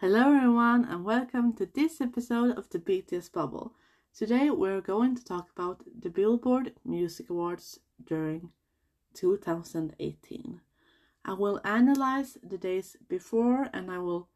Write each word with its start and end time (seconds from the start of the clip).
Hello, 0.00 0.34
everyone, 0.34 0.86
and 0.86 1.04
welcome 1.04 1.52
to 1.52 1.66
this 1.66 2.00
episode 2.00 2.56
of 2.56 2.70
the 2.70 2.78
BTS 2.78 3.30
Bubble. 3.30 3.74
Today, 4.16 4.48
we're 4.48 4.80
going 4.80 5.14
to 5.14 5.22
talk 5.22 5.50
about 5.54 5.82
the 6.00 6.08
Billboard 6.08 6.72
Music 6.86 7.28
Awards 7.28 7.80
during 8.02 8.48
2018. 9.12 10.62
I 11.22 11.32
will 11.34 11.60
analyze 11.66 12.38
the 12.42 12.56
days 12.56 12.96
before 13.10 13.68
and 13.74 13.90
I 13.90 13.98
will 13.98 14.30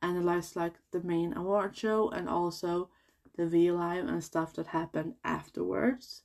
analyze 0.00 0.54
like 0.54 0.74
the 0.92 1.02
main 1.02 1.36
award 1.36 1.76
show 1.76 2.10
and 2.10 2.28
also 2.28 2.88
the 3.36 3.48
V 3.48 3.72
Live 3.72 4.06
and 4.06 4.22
stuff 4.22 4.54
that 4.54 4.68
happened 4.68 5.14
afterwards. 5.24 6.22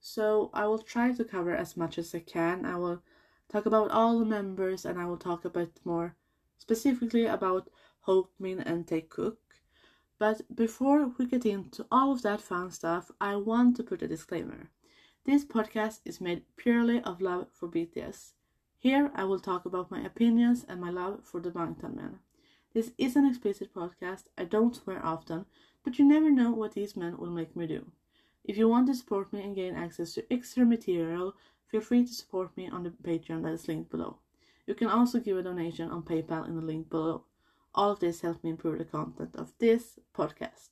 So, 0.00 0.50
I 0.52 0.66
will 0.66 0.80
try 0.80 1.12
to 1.12 1.24
cover 1.24 1.54
as 1.54 1.76
much 1.76 1.98
as 1.98 2.12
I 2.12 2.18
can. 2.18 2.66
I 2.66 2.78
will 2.78 3.00
talk 3.48 3.64
about 3.64 3.92
all 3.92 4.18
the 4.18 4.24
members 4.24 4.84
and 4.84 4.98
I 4.98 5.04
will 5.04 5.18
talk 5.18 5.44
a 5.44 5.50
bit 5.50 5.78
more 5.84 6.16
specifically 6.58 7.26
about 7.26 7.68
Hopemin 8.06 8.62
and 8.64 8.86
Take 8.86 9.10
Taekook. 9.10 9.36
But 10.18 10.42
before 10.54 11.12
we 11.18 11.26
get 11.26 11.44
into 11.44 11.86
all 11.90 12.12
of 12.12 12.22
that 12.22 12.40
fun 12.40 12.70
stuff, 12.70 13.10
I 13.20 13.36
want 13.36 13.76
to 13.76 13.82
put 13.82 14.02
a 14.02 14.08
disclaimer. 14.08 14.70
This 15.24 15.44
podcast 15.44 16.00
is 16.04 16.20
made 16.20 16.44
purely 16.56 17.00
of 17.00 17.20
love 17.20 17.48
for 17.52 17.68
BTS. 17.68 18.32
Here 18.78 19.10
I 19.14 19.24
will 19.24 19.40
talk 19.40 19.64
about 19.64 19.90
my 19.90 20.04
opinions 20.04 20.64
and 20.68 20.80
my 20.80 20.90
love 20.90 21.20
for 21.24 21.40
the 21.40 21.50
Bangtan 21.50 21.96
men. 21.96 22.18
This 22.74 22.92
is 22.98 23.16
an 23.16 23.24
explicit 23.24 23.72
podcast, 23.72 24.24
I 24.36 24.44
don't 24.44 24.76
swear 24.76 25.04
often, 25.04 25.46
but 25.82 25.98
you 25.98 26.04
never 26.04 26.30
know 26.30 26.50
what 26.50 26.74
these 26.74 26.96
men 26.96 27.16
will 27.16 27.30
make 27.30 27.56
me 27.56 27.66
do. 27.66 27.86
If 28.44 28.58
you 28.58 28.68
want 28.68 28.86
to 28.88 28.94
support 28.94 29.32
me 29.32 29.42
and 29.42 29.54
gain 29.54 29.74
access 29.74 30.12
to 30.14 30.32
extra 30.32 30.66
material, 30.66 31.34
feel 31.66 31.80
free 31.80 32.04
to 32.04 32.12
support 32.12 32.54
me 32.56 32.68
on 32.68 32.82
the 32.82 32.90
Patreon 32.90 33.42
that 33.44 33.54
is 33.54 33.66
linked 33.66 33.90
below. 33.90 34.18
You 34.66 34.74
can 34.74 34.88
also 34.88 35.20
give 35.20 35.38
a 35.38 35.42
donation 35.42 35.90
on 35.90 36.02
PayPal 36.02 36.46
in 36.46 36.56
the 36.56 36.62
link 36.62 36.90
below. 36.90 37.24
All 37.74 37.90
of 37.90 38.00
this 38.00 38.20
helped 38.20 38.44
me 38.44 38.50
improve 38.50 38.78
the 38.78 38.84
content 38.84 39.34
of 39.34 39.52
this 39.58 39.98
podcast. 40.16 40.70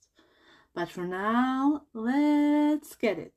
But 0.75 0.89
for 0.89 1.05
now, 1.05 1.83
let's 1.93 2.95
get 2.95 3.19
it. 3.19 3.35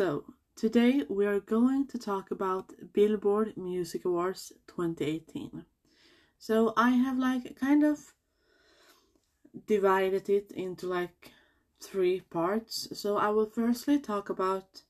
So, 0.00 0.24
today 0.56 1.04
we 1.10 1.26
are 1.26 1.40
going 1.40 1.86
to 1.88 1.98
talk 1.98 2.30
about 2.30 2.72
Billboard 2.94 3.58
Music 3.58 4.06
Awards 4.06 4.50
2018. 4.66 5.66
So, 6.38 6.72
I 6.74 6.92
have 6.92 7.18
like 7.18 7.60
kind 7.60 7.84
of 7.84 8.14
divided 9.66 10.30
it 10.30 10.52
into 10.52 10.86
like 10.86 11.32
three 11.82 12.20
parts. 12.20 12.88
So, 12.98 13.18
I 13.18 13.28
will 13.28 13.44
firstly 13.44 13.98
talk 13.98 14.30
about 14.30 14.84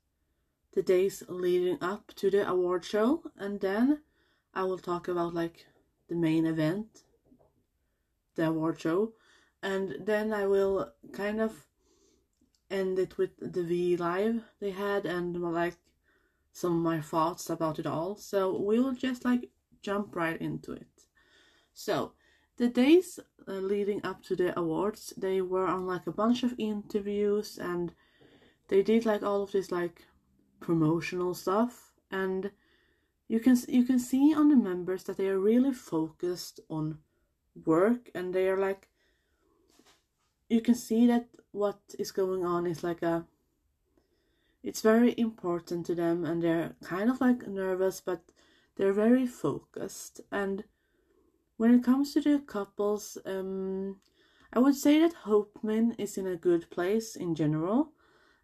the 0.75 0.83
days 0.85 1.25
leading 1.29 1.79
up 1.81 2.13
to 2.15 2.31
the 2.31 2.49
award 2.49 2.85
show, 2.85 3.25
and 3.37 3.61
then 3.61 4.03
I 4.55 4.63
will 4.63 4.79
talk 4.79 5.09
about 5.09 5.35
like 5.35 5.67
the 6.09 6.15
main 6.15 6.47
event, 6.47 7.03
the 8.37 8.47
award 8.47 8.81
show, 8.81 9.15
and 9.61 9.97
then 10.07 10.33
I 10.33 10.47
will 10.47 10.93
kind 11.13 11.41
of 11.41 11.67
end 12.71 12.99
it 12.99 13.19
with 13.19 13.31
the 13.41 13.63
V 13.63 13.97
Live 13.97 14.43
they 14.61 14.71
had 14.71 15.07
and 15.07 15.37
like 15.37 15.77
some 16.53 16.77
of 16.77 16.83
my 16.83 17.01
thoughts 17.01 17.51
about 17.51 17.79
it 17.79 17.87
all. 17.87 18.17
So 18.17 18.57
we'll 18.59 18.93
just 18.93 19.25
like 19.25 19.51
jump 19.83 20.15
right 20.15 20.41
into 20.41 20.73
it. 20.73 20.89
So 21.75 22.13
the 22.57 22.69
days 22.69 23.19
uh, 23.49 23.53
leading 23.53 24.05
up 24.05 24.23
to 24.25 24.37
the 24.37 24.59
awards, 24.59 25.15
they 25.17 25.41
were 25.41 25.67
on 25.67 25.87
like 25.87 26.07
a 26.07 26.13
bunch 26.13 26.43
of 26.43 26.55
interviews 26.59 27.59
and 27.59 27.93
they 28.69 28.83
did 28.83 29.07
like 29.07 29.23
all 29.23 29.43
of 29.43 29.53
this 29.53 29.71
like 29.71 30.05
promotional 30.61 31.35
stuff 31.35 31.93
and 32.11 32.51
you 33.29 33.41
can 33.41 33.57
you 33.69 33.85
can 33.85 33.99
see 33.99 34.35
on 34.35 34.49
the 34.49 34.57
members 34.57 35.05
that 35.05 35.17
they 35.17 35.29
are 35.29 35.39
really 35.39 35.73
focused 35.73 36.61
on 36.69 36.99
work 37.65 38.11
and 38.15 38.35
they 38.35 38.49
are 38.49 38.59
like 38.59 38.89
you 40.49 40.61
can 40.61 40.75
see 40.75 41.07
that 41.07 41.29
what 41.53 41.81
is 41.99 42.13
going 42.13 42.45
on 42.45 42.67
is 42.67 42.85
like 42.85 43.03
a 43.03 43.27
it's 44.63 44.83
very 44.83 45.15
important 45.17 45.87
to 45.87 45.95
them 45.95 46.25
and 46.25 46.43
they're 46.43 46.75
kind 46.83 47.11
of 47.11 47.21
like 47.21 47.47
nervous 47.47 48.01
but 48.01 48.23
they're 48.77 48.93
very 48.93 49.27
focused. 49.27 50.21
And 50.31 50.65
when 51.57 51.75
it 51.75 51.85
comes 51.85 52.15
to 52.15 52.21
the 52.21 52.39
couples 52.39 53.19
um 53.27 53.97
i 54.53 54.59
would 54.59 54.75
say 54.75 55.01
that 55.01 55.25
hopemin 55.25 55.95
is 55.99 56.17
in 56.17 56.27
a 56.27 56.37
good 56.37 56.71
place 56.71 57.17
in 57.17 57.35
general. 57.35 57.93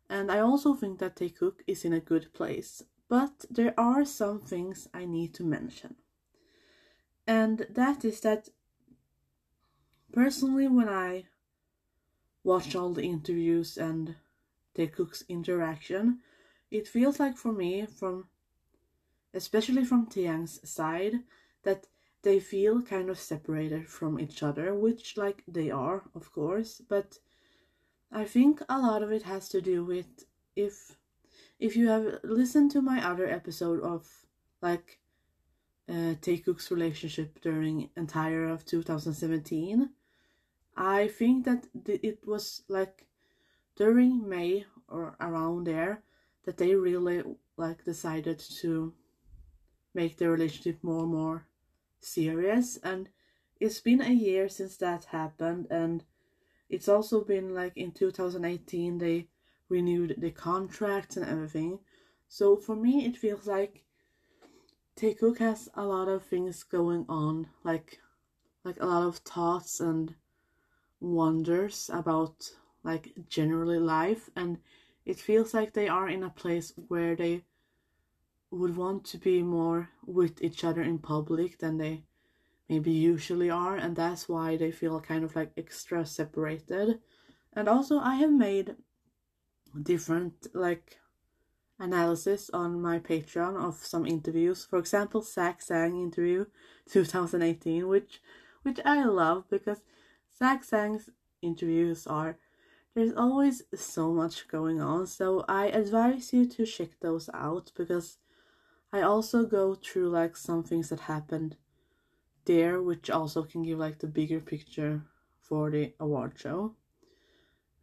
And 0.09 0.31
i 0.31 0.39
also 0.41 0.75
think 0.75 0.99
that 0.99 1.17
taekook 1.17 1.61
is 1.67 1.85
in 1.85 1.93
a 1.93 2.01
good 2.01 2.33
place 2.33 2.83
but 3.09 3.45
there 3.51 3.75
are 3.79 4.05
some 4.05 4.41
things 4.41 4.89
i 4.93 5.05
need 5.05 5.35
to 5.35 5.45
mention. 5.45 5.97
And 7.27 7.67
that 7.71 8.05
is 8.05 8.21
that 8.21 8.49
personally 10.13 10.69
when 10.69 10.89
i 10.89 11.25
watch 12.47 12.77
all 12.77 12.93
the 12.93 13.03
interviews 13.03 13.77
and 13.77 14.15
Taekook's 14.77 15.25
interaction, 15.29 16.21
it 16.71 16.87
feels 16.87 17.19
like 17.19 17.37
for 17.37 17.53
me, 17.53 17.87
from 17.87 18.29
especially 19.35 19.85
from 19.85 20.07
Taehyung's 20.07 20.61
side, 20.69 21.15
that 21.65 21.89
they 22.23 22.39
feel 22.39 22.83
kind 22.83 23.11
of 23.11 23.19
separated 23.19 23.89
from 23.89 24.21
each 24.21 24.45
other, 24.45 24.75
which 24.75 25.17
like 25.17 25.43
they 25.49 25.71
are, 25.73 26.05
of 26.15 26.33
course, 26.33 26.81
but 26.89 27.19
I 28.13 28.25
think 28.25 28.63
a 28.69 28.79
lot 28.79 29.03
of 29.03 29.11
it 29.11 29.23
has 29.23 29.49
to 29.49 29.61
do 29.61 29.85
with 29.85 30.25
if 30.55 30.97
if 31.59 31.75
you 31.77 31.89
have 31.89 32.21
listened 32.23 32.71
to 32.71 32.81
my 32.81 33.05
other 33.05 33.27
episode 33.27 33.81
of 33.83 34.09
like 34.63 35.01
uh, 35.89 36.15
Taekook's 36.25 36.71
relationship 36.71 37.41
during 37.41 37.91
entire 37.97 38.47
of 38.49 38.65
2017 38.65 39.91
I 40.77 41.09
think 41.09 41.45
that 41.47 41.67
it 41.87 42.27
was 42.27 42.63
like 42.69 43.07
during 43.77 44.29
May 44.29 44.67
or 44.89 45.17
around 45.21 45.65
there 45.65 46.03
that 46.45 46.59
they 46.59 46.75
really 46.75 47.23
like 47.57 47.85
decided 47.85 48.39
to 48.61 48.93
make 49.95 50.19
their 50.19 50.31
relationship 50.31 50.83
more 50.83 51.03
and 51.05 51.13
more 51.13 51.47
serious. 52.01 52.77
And 52.83 53.09
it's 53.59 53.81
been 53.81 54.03
a 54.03 54.11
year 54.11 54.49
since 54.49 54.77
that 54.77 55.07
happened 55.07 55.67
and 55.71 56.05
it's 56.69 56.89
also 56.89 57.25
been 57.25 57.55
like 57.55 57.77
in 57.77 57.93
2018 57.93 58.99
they 58.99 59.29
renewed 59.69 60.17
the 60.19 60.31
contracts 60.31 61.17
and 61.17 61.27
everything. 61.27 61.79
So 62.29 62.57
for 62.57 62.77
me 62.77 63.07
it 63.07 63.17
feels 63.17 63.47
like 63.47 63.85
Taekook 64.97 65.39
has 65.39 65.69
a 65.75 65.85
lot 65.85 66.09
of 66.09 66.25
things 66.25 66.63
going 66.63 67.07
on 67.09 67.49
like 67.65 68.01
like 68.65 68.81
a 68.81 68.87
lot 68.87 69.07
of 69.07 69.19
thoughts 69.19 69.81
and 69.81 70.15
wonders 71.01 71.91
about 71.93 72.51
like 72.83 73.13
generally 73.29 73.79
life 73.79 74.31
and 74.37 74.59
it 75.05 75.19
feels 75.19 75.55
like 75.55 75.73
they 75.73 75.89
are 75.89 76.09
in 76.09 76.23
a 76.23 76.31
place 76.31 76.73
where 76.89 77.15
they 77.15 77.45
would 78.51 78.77
want 78.77 79.05
to 79.05 79.19
be 79.19 79.43
more 79.43 79.91
with 80.05 80.43
each 80.43 80.65
other 80.65 80.83
in 80.83 80.99
public 80.99 81.59
than 81.59 81.79
they 81.79 82.05
maybe 82.69 82.91
usually 82.91 83.51
are 83.51 83.77
and 83.77 83.95
that's 83.97 84.29
why 84.29 84.57
they 84.57 84.71
feel 84.71 85.01
kind 85.01 85.25
of 85.25 85.37
like 85.37 85.53
extra 85.57 86.05
separated. 86.07 87.01
And 87.53 87.69
also 87.69 87.99
i 87.99 88.17
have 88.17 88.33
made 88.33 88.77
different 89.83 90.47
like 90.55 90.99
analysis 91.79 92.51
on 92.53 92.81
my 92.81 92.99
patreon 92.99 93.57
of 93.57 93.75
some 93.85 94.07
interviews. 94.07 94.65
For 94.65 94.79
example 94.79 95.23
Zach 95.23 95.61
Sang 95.61 95.97
interview 96.01 96.47
2018 96.91 97.87
which 97.87 98.21
which 98.63 98.81
i 98.85 99.05
love 99.05 99.45
because 99.51 99.81
Zach 100.39 100.65
Sang's 100.65 101.09
interviews 101.43 102.07
are 102.07 102.39
there's 102.95 103.15
always 103.15 103.63
so 103.75 104.13
much 104.13 104.49
going 104.49 104.81
on, 104.81 105.07
so 105.07 105.45
I 105.49 105.67
advise 105.67 106.33
you 106.33 106.47
to 106.47 106.65
check 106.65 106.99
those 107.01 107.29
out 107.35 107.71
because 107.77 108.19
I 108.93 109.03
also 109.03 109.45
go 109.45 109.75
through 109.75 110.09
like 110.09 110.37
some 110.37 110.63
things 110.63 110.89
that 110.89 111.01
happened 111.01 111.57
there, 112.47 112.81
which 112.81 113.11
also 113.11 113.43
can 113.43 113.63
give 113.63 113.79
like 113.79 113.99
the 113.99 114.07
bigger 114.07 114.41
picture 114.41 115.03
for 115.41 115.71
the 115.71 115.93
award 116.01 116.33
show. 116.37 116.75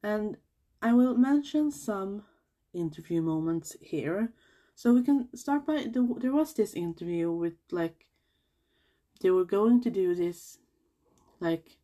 And 0.02 0.38
I 0.82 0.94
will 0.94 1.16
mention 1.16 1.72
some 1.72 2.24
interview 2.74 3.22
moments 3.22 3.76
here. 3.82 4.34
So 4.76 4.94
we 4.94 5.04
can 5.04 5.30
start 5.36 5.68
by 5.68 5.84
the, 5.84 6.16
there 6.20 6.34
was 6.34 6.54
this 6.54 6.74
interview 6.74 7.32
with 7.32 7.54
like 7.72 8.08
they 9.22 9.30
were 9.30 9.46
going 9.46 9.82
to 9.82 9.92
do 9.92 10.16
this 10.16 10.58
like 11.40 11.78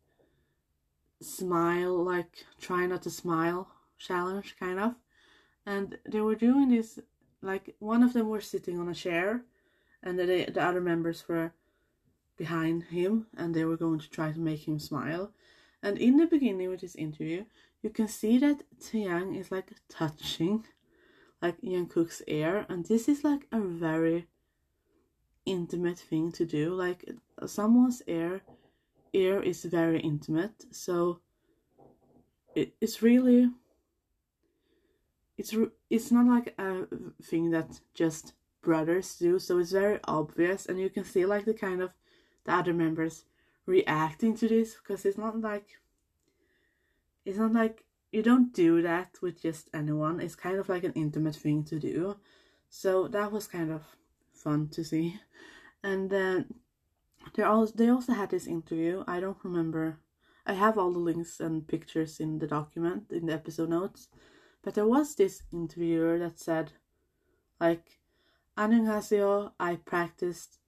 smile, 1.20 2.02
like 2.02 2.44
try 2.60 2.86
not 2.86 3.02
to 3.02 3.10
smile 3.10 3.68
challenge 3.98 4.56
kind 4.58 4.78
of. 4.78 4.94
And 5.66 5.98
they 6.08 6.20
were 6.20 6.34
doing 6.34 6.70
this 6.70 6.98
like 7.42 7.74
one 7.78 8.02
of 8.02 8.12
them 8.12 8.28
were 8.28 8.40
sitting 8.40 8.78
on 8.78 8.88
a 8.88 8.94
chair 8.94 9.42
and 10.02 10.18
the, 10.18 10.46
the 10.52 10.62
other 10.62 10.80
members 10.80 11.28
were 11.28 11.52
behind 12.36 12.84
him 12.84 13.26
and 13.36 13.54
they 13.54 13.64
were 13.64 13.76
going 13.76 13.98
to 13.98 14.10
try 14.10 14.32
to 14.32 14.40
make 14.40 14.66
him 14.66 14.78
smile. 14.78 15.32
And 15.82 15.98
in 15.98 16.16
the 16.16 16.26
beginning 16.26 16.72
of 16.72 16.80
this 16.80 16.96
interview 16.96 17.44
you 17.82 17.90
can 17.90 18.08
see 18.08 18.38
that 18.38 18.62
Taehyung 18.80 19.38
is 19.38 19.50
like 19.50 19.72
touching 19.88 20.64
like 21.40 21.60
Jungkook's 21.62 22.22
ear. 22.26 22.66
And 22.68 22.84
this 22.84 23.08
is 23.08 23.24
like 23.24 23.46
a 23.52 23.60
very 23.60 24.26
intimate 25.46 25.98
thing 25.98 26.32
to 26.32 26.44
do. 26.44 26.74
Like 26.74 27.08
someone's 27.46 28.02
ear 28.06 28.42
ear 29.12 29.42
is 29.42 29.64
very 29.64 30.00
intimate 30.00 30.64
so 30.70 31.20
it, 32.54 32.74
it's 32.80 33.02
really 33.02 33.50
it's 35.38 35.54
it's 35.88 36.10
not 36.10 36.26
like 36.26 36.54
a 36.58 36.86
thing 37.22 37.50
that 37.50 37.80
just 37.94 38.34
brothers 38.62 39.16
do 39.16 39.38
so 39.38 39.58
it's 39.58 39.72
very 39.72 39.98
obvious 40.04 40.66
and 40.66 40.78
you 40.78 40.90
can 40.90 41.04
see 41.04 41.24
like 41.24 41.44
the 41.44 41.54
kind 41.54 41.80
of 41.80 41.94
the 42.44 42.52
other 42.52 42.74
members 42.74 43.24
reacting 43.66 44.36
to 44.36 44.48
this 44.48 44.74
because 44.74 45.04
it's 45.04 45.18
not 45.18 45.40
like 45.40 45.78
it's 47.24 47.38
not 47.38 47.52
like 47.52 47.84
you 48.12 48.22
don't 48.22 48.52
do 48.52 48.82
that 48.82 49.16
with 49.22 49.40
just 49.40 49.70
anyone 49.72 50.20
it's 50.20 50.34
kind 50.34 50.58
of 50.58 50.68
like 50.68 50.84
an 50.84 50.92
intimate 50.94 51.36
thing 51.36 51.64
to 51.64 51.78
do. 51.78 52.16
So 52.68 53.08
that 53.08 53.32
was 53.32 53.46
kind 53.46 53.72
of 53.72 53.82
fun 54.32 54.68
to 54.68 54.84
see. 54.84 55.18
And 55.82 56.10
then 56.10 56.54
they 57.34 57.42
also 57.42 57.72
they 57.76 57.88
also 57.88 58.12
had 58.12 58.30
this 58.30 58.46
interview. 58.46 59.04
I 59.06 59.20
don't 59.20 59.44
remember. 59.44 59.98
I 60.46 60.54
have 60.54 60.78
all 60.78 60.92
the 60.92 60.98
links 60.98 61.40
and 61.40 61.66
pictures 61.66 62.18
in 62.18 62.38
the 62.38 62.46
document 62.46 63.12
in 63.12 63.26
the 63.26 63.34
episode 63.34 63.70
notes. 63.70 64.08
But 64.62 64.74
there 64.74 64.86
was 64.86 65.14
this 65.14 65.42
interviewer 65.52 66.18
that 66.18 66.38
said, 66.38 66.72
like, 67.58 67.98
Annyeonghaseyo, 68.58 69.52
I 69.58 69.76
practiced 69.76 70.58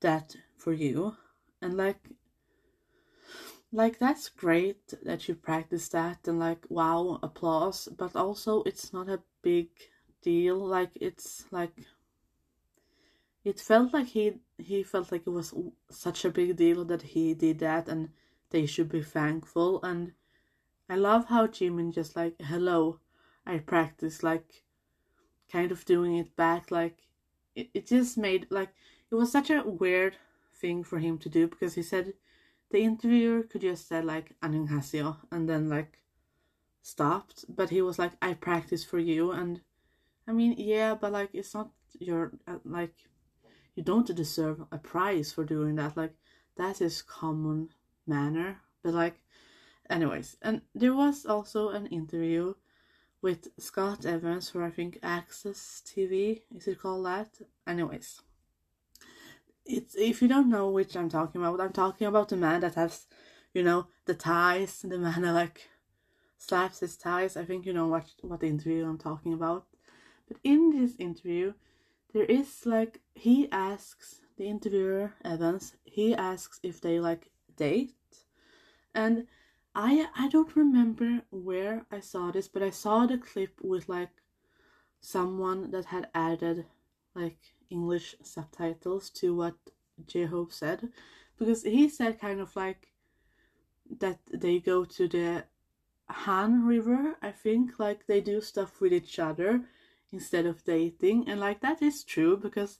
that 0.00 0.36
for 0.56 0.72
you. 0.72 1.16
And 1.62 1.76
like, 1.76 2.10
like 3.72 3.98
that's 3.98 4.28
great 4.28 4.94
that 5.02 5.28
you 5.28 5.34
practice 5.34 5.88
that 5.90 6.26
and 6.26 6.38
like 6.38 6.64
wow 6.68 7.18
applause. 7.22 7.88
But 7.96 8.16
also 8.16 8.62
it's 8.64 8.92
not 8.92 9.08
a 9.08 9.22
big 9.42 9.68
deal. 10.22 10.58
Like 10.58 10.90
it's 10.94 11.44
like 11.50 11.86
it 13.43 13.59
felt 13.59 13.93
like 13.93 14.07
he 14.07 14.39
he 14.57 14.83
felt 14.83 15.11
like 15.11 15.27
it 15.27 15.31
was 15.31 15.53
such 15.89 16.25
a 16.25 16.31
big 16.31 16.55
deal 16.55 16.85
that 16.85 17.01
he 17.01 17.33
did 17.33 17.59
that 17.59 17.87
and 17.87 18.09
they 18.51 18.65
should 18.65 18.89
be 18.89 19.01
thankful 19.01 19.81
and 19.83 20.13
i 20.89 20.95
love 20.95 21.25
how 21.25 21.47
jimin 21.47 21.93
just 21.93 22.15
like 22.15 22.35
hello 22.41 22.99
I 23.45 23.57
practiced 23.57 24.23
like 24.23 24.63
kind 25.51 25.71
of 25.71 25.85
doing 25.85 26.17
it 26.17 26.35
back 26.35 26.71
like 26.71 26.97
it, 27.55 27.69
it 27.73 27.87
just 27.87 28.17
made 28.17 28.47
like 28.49 28.69
it 29.11 29.15
was 29.15 29.31
such 29.31 29.49
a 29.49 29.63
weird 29.63 30.17
thing 30.55 30.83
for 30.83 30.99
him 30.99 31.17
to 31.19 31.29
do 31.29 31.47
because 31.47 31.75
he 31.75 31.83
said 31.83 32.13
the 32.71 32.79
interviewer 32.79 33.43
could 33.43 33.61
just 33.61 33.87
say 33.87 34.01
like 34.01 34.35
안녕하세요 34.41 35.17
and 35.31 35.49
then 35.49 35.69
like 35.69 35.99
stopped 36.81 37.45
but 37.49 37.69
he 37.69 37.81
was 37.81 37.99
like 37.99 38.13
I 38.21 38.33
practice 38.33 38.83
for 38.83 38.99
you 38.99 39.31
and 39.31 39.61
I 40.27 40.31
mean 40.31 40.55
yeah 40.57 40.95
but 40.95 41.11
like 41.11 41.29
it's 41.33 41.53
not 41.53 41.71
your 41.99 42.31
uh, 42.47 42.59
like 42.63 42.95
you 43.78 43.84
don't 43.84 44.14
deserve 44.14 44.64
a 44.72 44.78
prize 44.78 45.32
for 45.32 45.44
doing 45.44 45.76
that 45.76 45.96
like 45.96 46.14
that 46.56 46.80
is 46.80 47.00
common 47.00 47.68
manner 48.08 48.60
but 48.82 48.92
like 48.92 49.20
anyways 49.88 50.36
and 50.42 50.62
there 50.74 50.94
was 50.94 51.24
also 51.24 51.68
an 51.68 51.86
interview 51.86 52.54
with 53.20 53.48
Scott 53.58 54.04
Evans 54.04 54.50
for 54.50 54.62
I 54.64 54.70
think 54.70 54.98
Access 55.02 55.82
TV. 55.84 56.42
Is 56.54 56.68
it 56.68 56.80
called 56.80 57.06
that? 57.06 57.28
Anyways, 57.66 58.22
it's 59.66 59.96
if 59.96 60.22
you 60.22 60.28
don't 60.28 60.50
know 60.50 60.70
which 60.70 60.96
I'm 60.96 61.08
talking 61.08 61.40
about, 61.40 61.60
I'm 61.60 61.72
talking 61.72 62.06
about 62.06 62.28
the 62.28 62.36
man 62.36 62.60
that 62.60 62.74
has, 62.74 63.06
you 63.52 63.62
know, 63.62 63.88
the 64.06 64.14
ties. 64.14 64.80
The 64.82 64.98
man 64.98 65.22
that 65.22 65.32
like 65.32 65.68
slaps 66.36 66.80
his 66.80 66.96
ties. 66.96 67.36
I 67.36 67.44
think 67.44 67.66
you 67.66 67.72
know 67.72 67.88
what 67.88 68.06
what 68.22 68.42
interview 68.42 68.86
I'm 68.86 68.98
talking 68.98 69.32
about. 69.32 69.66
But 70.28 70.38
in 70.44 70.70
this 70.70 70.94
interview, 70.98 71.54
there 72.12 72.24
is 72.24 72.64
like 72.64 73.00
he 73.14 73.50
asks 73.50 74.20
the 74.36 74.46
interviewer 74.46 75.14
Evans. 75.24 75.74
He 75.84 76.14
asks 76.14 76.60
if 76.62 76.80
they 76.80 77.00
like 77.00 77.30
date, 77.56 77.94
and 78.94 79.26
I 79.74 80.08
I 80.16 80.28
don't 80.28 80.56
remember 80.56 81.22
where 81.30 81.86
I 81.90 82.00
saw 82.00 82.30
this, 82.30 82.48
but 82.48 82.62
I 82.62 82.70
saw 82.70 83.06
the 83.06 83.18
clip 83.18 83.60
with 83.62 83.88
like 83.88 84.10
someone 85.00 85.70
that 85.70 85.86
had 85.86 86.08
added 86.14 86.66
like 87.14 87.38
English 87.70 88.16
subtitles 88.22 89.10
to 89.10 89.34
what 89.34 89.54
J 90.06 90.24
Hope 90.26 90.52
said. 90.52 90.88
Because 91.38 91.62
he 91.62 91.88
said 91.88 92.20
kind 92.20 92.40
of 92.40 92.56
like 92.56 92.88
that 94.00 94.18
they 94.32 94.58
go 94.58 94.84
to 94.84 95.08
the 95.08 95.44
Han 96.08 96.66
River, 96.66 97.16
I 97.22 97.32
think, 97.32 97.78
like 97.78 98.06
they 98.06 98.20
do 98.20 98.40
stuff 98.40 98.80
with 98.80 98.92
each 98.92 99.18
other 99.18 99.64
instead 100.12 100.46
of 100.46 100.64
dating, 100.64 101.28
and 101.28 101.40
like 101.40 101.60
that 101.60 101.82
is 101.82 102.04
true 102.04 102.36
because 102.36 102.78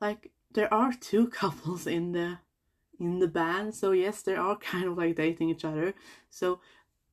like 0.00 0.30
there 0.52 0.72
are 0.72 0.92
two 0.92 1.28
couples 1.40 1.86
in 1.86 2.12
the 2.12 2.38
in 2.98 3.18
the 3.18 3.28
band. 3.28 3.74
So 3.74 3.92
yes, 3.92 4.22
they 4.22 4.36
are 4.36 4.56
kind 4.56 4.84
of 4.84 4.98
like 4.98 5.16
dating 5.16 5.50
each 5.50 5.64
other. 5.64 5.94
So 6.30 6.60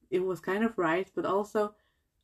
it 0.10 0.24
was 0.24 0.40
kind 0.40 0.64
of 0.64 0.78
right, 0.78 1.10
but 1.16 1.26
also 1.26 1.76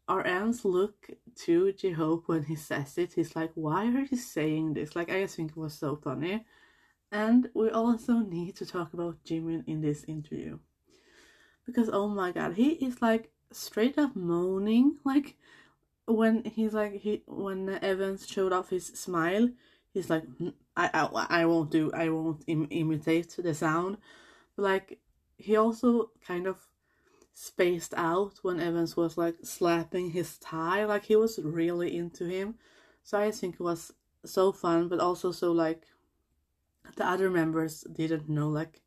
RM's 0.08 0.66
look 0.66 1.10
to 1.36 1.72
J-Hope 1.72 2.28
when 2.28 2.44
he 2.44 2.56
says 2.56 2.98
it. 2.98 3.14
He's 3.14 3.36
like, 3.36 3.52
why 3.56 3.86
are 3.88 4.06
you 4.10 4.18
saying 4.18 4.74
this? 4.74 4.96
Like, 4.96 5.10
I 5.10 5.22
just 5.22 5.36
think 5.36 5.52
it 5.52 5.58
was 5.58 5.74
so 5.74 5.96
funny. 5.96 6.46
And 7.12 7.50
we 7.54 7.70
also 7.70 8.20
need 8.20 8.56
to 8.58 8.66
talk 8.66 8.94
about 8.94 9.24
Jimin 9.24 9.64
in 9.68 9.82
this 9.82 10.04
interview. 10.06 10.60
Because, 11.66 11.90
oh 11.92 12.08
my 12.10 12.32
god, 12.32 12.56
he 12.56 12.72
is 12.72 13.02
like 13.02 13.32
straight 13.52 13.98
up 13.98 14.16
moaning. 14.16 14.98
Like, 15.06 15.38
when 16.06 16.44
he's 16.44 16.74
like, 16.74 16.94
he 16.94 17.24
when 17.28 17.70
Evans 17.82 18.28
showed 18.28 18.54
off 18.54 18.70
his 18.70 18.88
smile, 18.88 19.50
he's 19.94 20.10
like, 20.10 20.26
mm, 20.42 20.54
I, 20.76 20.90
I, 20.94 21.42
I 21.42 21.46
won't 21.46 21.72
do, 21.72 21.92
I 21.94 22.10
won't 22.10 22.44
Im- 22.48 22.68
imitate 22.70 23.36
the 23.38 23.54
sound. 23.54 23.98
But 24.56 24.64
like, 24.64 25.00
he 25.38 25.56
also 25.56 26.12
kind 26.26 26.48
of 26.48 26.68
spaced 27.34 27.94
out 27.96 28.40
when 28.42 28.60
Evans 28.60 28.96
was 28.96 29.18
like 29.18 29.36
slapping 29.44 30.12
his 30.12 30.38
tie. 30.38 30.86
Like, 30.86 31.06
he 31.06 31.16
was 31.16 31.40
really 31.44 31.96
into 31.96 32.26
him. 32.26 32.56
So 33.04 33.20
I 33.20 33.32
think 33.32 33.56
it 33.56 33.64
was 33.64 33.92
so 34.26 34.52
fun, 34.52 34.88
but 34.88 35.00
also 35.00 35.32
so 35.32 35.52
like, 35.52 35.84
the 36.96 37.08
other 37.08 37.30
members 37.30 37.82
didn't 37.92 38.30
know, 38.30 38.50
like, 38.50 38.82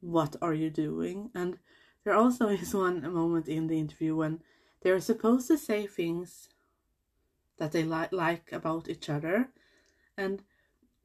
what 0.00 0.36
are 0.42 0.54
you 0.54 0.70
doing? 0.70 1.30
And 1.34 1.58
there 2.04 2.14
also 2.14 2.48
is 2.48 2.74
one 2.74 3.00
moment 3.12 3.48
in 3.48 3.68
the 3.68 3.78
interview 3.78 4.16
when 4.16 4.40
they're 4.80 5.00
supposed 5.00 5.48
to 5.48 5.58
say 5.58 5.86
things 5.86 6.48
that 7.58 7.72
they 7.72 7.84
like 7.84 8.12
like 8.12 8.52
about 8.52 8.88
each 8.88 9.08
other 9.08 9.50
and 10.16 10.42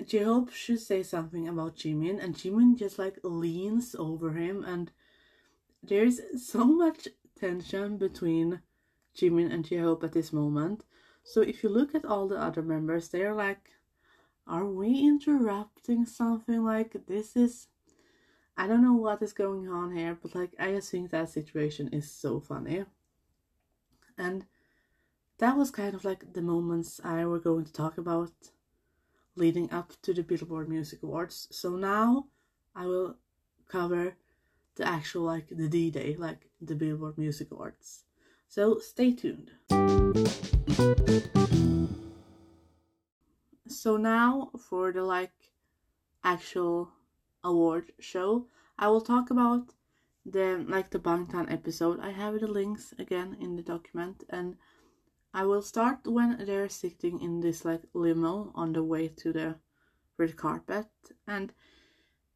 J-Hope 0.03 0.51
should 0.51 0.79
say 0.79 1.03
something 1.03 1.47
about 1.47 1.75
Jimin, 1.75 2.21
and 2.21 2.35
Jimin 2.35 2.75
just 2.75 2.97
like 2.97 3.19
leans 3.23 3.95
over 3.95 4.33
him, 4.33 4.63
and 4.63 4.91
there's 5.81 6.19
so 6.35 6.65
much 6.65 7.07
tension 7.39 7.97
between 7.97 8.61
Jimin 9.15 9.53
and 9.53 9.63
J-Hope 9.63 10.03
at 10.03 10.13
this 10.13 10.33
moment. 10.33 10.83
So 11.23 11.41
if 11.41 11.63
you 11.63 11.69
look 11.69 11.93
at 11.95 12.05
all 12.05 12.27
the 12.27 12.39
other 12.39 12.63
members, 12.63 13.09
they're 13.09 13.35
like, 13.35 13.69
"Are 14.47 14.65
we 14.65 14.99
interrupting 14.99 16.05
something? 16.05 16.63
Like 16.63 17.05
this 17.05 17.35
is." 17.35 17.67
I 18.57 18.67
don't 18.67 18.83
know 18.83 18.93
what 18.93 19.21
is 19.21 19.33
going 19.33 19.67
on 19.69 19.95
here, 19.95 20.17
but 20.21 20.35
like 20.35 20.55
I 20.59 20.73
just 20.73 20.91
think 20.91 21.11
that 21.11 21.29
situation 21.29 21.89
is 21.89 22.11
so 22.11 22.39
funny. 22.39 22.85
And 24.17 24.45
that 25.39 25.57
was 25.57 25.71
kind 25.71 25.93
of 25.93 26.05
like 26.05 26.33
the 26.33 26.41
moments 26.41 27.01
I 27.03 27.25
were 27.25 27.39
going 27.39 27.65
to 27.65 27.73
talk 27.73 27.97
about 27.97 28.31
leading 29.35 29.71
up 29.71 29.93
to 30.03 30.13
the 30.13 30.23
Billboard 30.23 30.69
Music 30.69 31.01
Awards. 31.03 31.47
So 31.51 31.75
now 31.75 32.27
I 32.75 32.85
will 32.85 33.17
cover 33.67 34.15
the 34.75 34.87
actual 34.87 35.23
like 35.23 35.47
the 35.49 35.67
D-Day, 35.67 36.15
like 36.17 36.49
the 36.61 36.75
Billboard 36.75 37.17
Music 37.17 37.51
Awards. 37.51 38.03
So 38.47 38.79
stay 38.79 39.11
tuned. 39.13 39.51
So 43.67 43.97
now 43.97 44.51
for 44.69 44.91
the 44.91 45.03
like 45.03 45.33
actual 46.23 46.91
award 47.43 47.91
show, 47.99 48.47
I 48.77 48.87
will 48.87 49.01
talk 49.01 49.29
about 49.29 49.73
the 50.25 50.63
like 50.67 50.89
the 50.89 50.99
Bangtan 50.99 51.51
episode. 51.51 51.99
I 51.99 52.11
have 52.11 52.39
the 52.39 52.47
links 52.47 52.93
again 52.97 53.37
in 53.39 53.55
the 53.55 53.63
document 53.63 54.23
and 54.29 54.57
I 55.33 55.45
will 55.45 55.61
start 55.61 56.05
when 56.05 56.45
they're 56.45 56.69
sitting 56.69 57.21
in 57.21 57.39
this 57.39 57.65
like 57.65 57.81
limo 57.93 58.51
on 58.55 58.73
the 58.73 58.83
way 58.83 59.07
to 59.07 59.33
the 59.33 59.55
red 60.17 60.37
carpet 60.37 60.87
and 61.27 61.51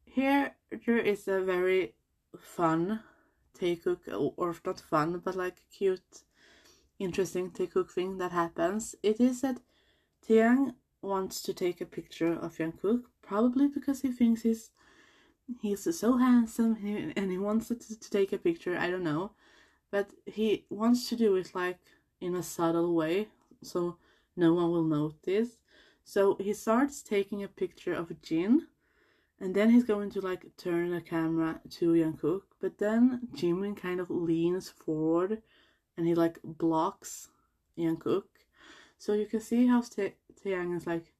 here 0.03 0.55
there 0.85 0.97
is 0.97 1.27
a 1.27 1.41
very 1.41 1.93
fun 2.39 3.01
Taekook 3.57 4.33
or 4.37 4.55
not 4.65 4.79
fun 4.79 5.21
but 5.23 5.35
like 5.35 5.61
cute 5.71 6.23
interesting 6.99 7.51
Taekook 7.51 7.91
thing 7.91 8.17
that 8.17 8.31
happens. 8.31 8.95
It 9.03 9.19
is 9.19 9.41
that 9.41 9.59
Taehyung 10.27 10.73
wants 11.01 11.41
to 11.43 11.53
take 11.53 11.79
a 11.79 11.85
picture 11.85 12.33
of 12.33 12.57
Jungkook, 12.57 13.03
probably 13.21 13.67
because 13.67 14.01
he 14.01 14.11
thinks 14.11 14.41
he's 14.41 14.71
he's 15.61 15.97
so 15.97 16.17
handsome 16.17 17.13
and 17.15 17.31
he 17.31 17.37
wants 17.37 17.67
to, 17.69 17.75
to 17.75 18.09
take 18.09 18.33
a 18.33 18.37
picture. 18.37 18.77
I 18.77 18.89
don't 18.89 19.03
know, 19.03 19.31
but 19.91 20.09
he 20.25 20.65
wants 20.69 21.09
to 21.09 21.15
do 21.15 21.35
it 21.35 21.51
like 21.53 21.79
in 22.19 22.35
a 22.35 22.43
subtle 22.43 22.93
way, 22.93 23.27
so 23.61 23.97
no 24.35 24.53
one 24.53 24.71
will 24.71 24.83
notice. 24.83 25.57
So 26.03 26.37
he 26.39 26.53
starts 26.53 27.01
taking 27.01 27.43
a 27.43 27.47
picture 27.47 27.93
of 27.93 28.21
Jin, 28.21 28.67
and 29.39 29.53
then 29.53 29.69
he's 29.69 29.83
going 29.83 30.09
to 30.11 30.21
like 30.21 30.45
turn 30.57 30.91
the 30.91 31.01
camera 31.01 31.61
to 31.71 31.93
Jungkook, 31.93 32.43
but 32.61 32.77
then 32.77 33.27
Jimin 33.35 33.75
kind 33.75 33.99
of 33.99 34.09
leans 34.09 34.69
forward, 34.69 35.41
and 35.95 36.07
he 36.07 36.15
like 36.15 36.39
blocks 36.43 37.29
Jungkook. 37.77 38.23
So 38.97 39.13
you 39.13 39.25
can 39.25 39.41
see 39.41 39.67
how 39.67 39.81
Taehyung 39.81 40.75
is 40.75 40.87
like, 40.87 41.13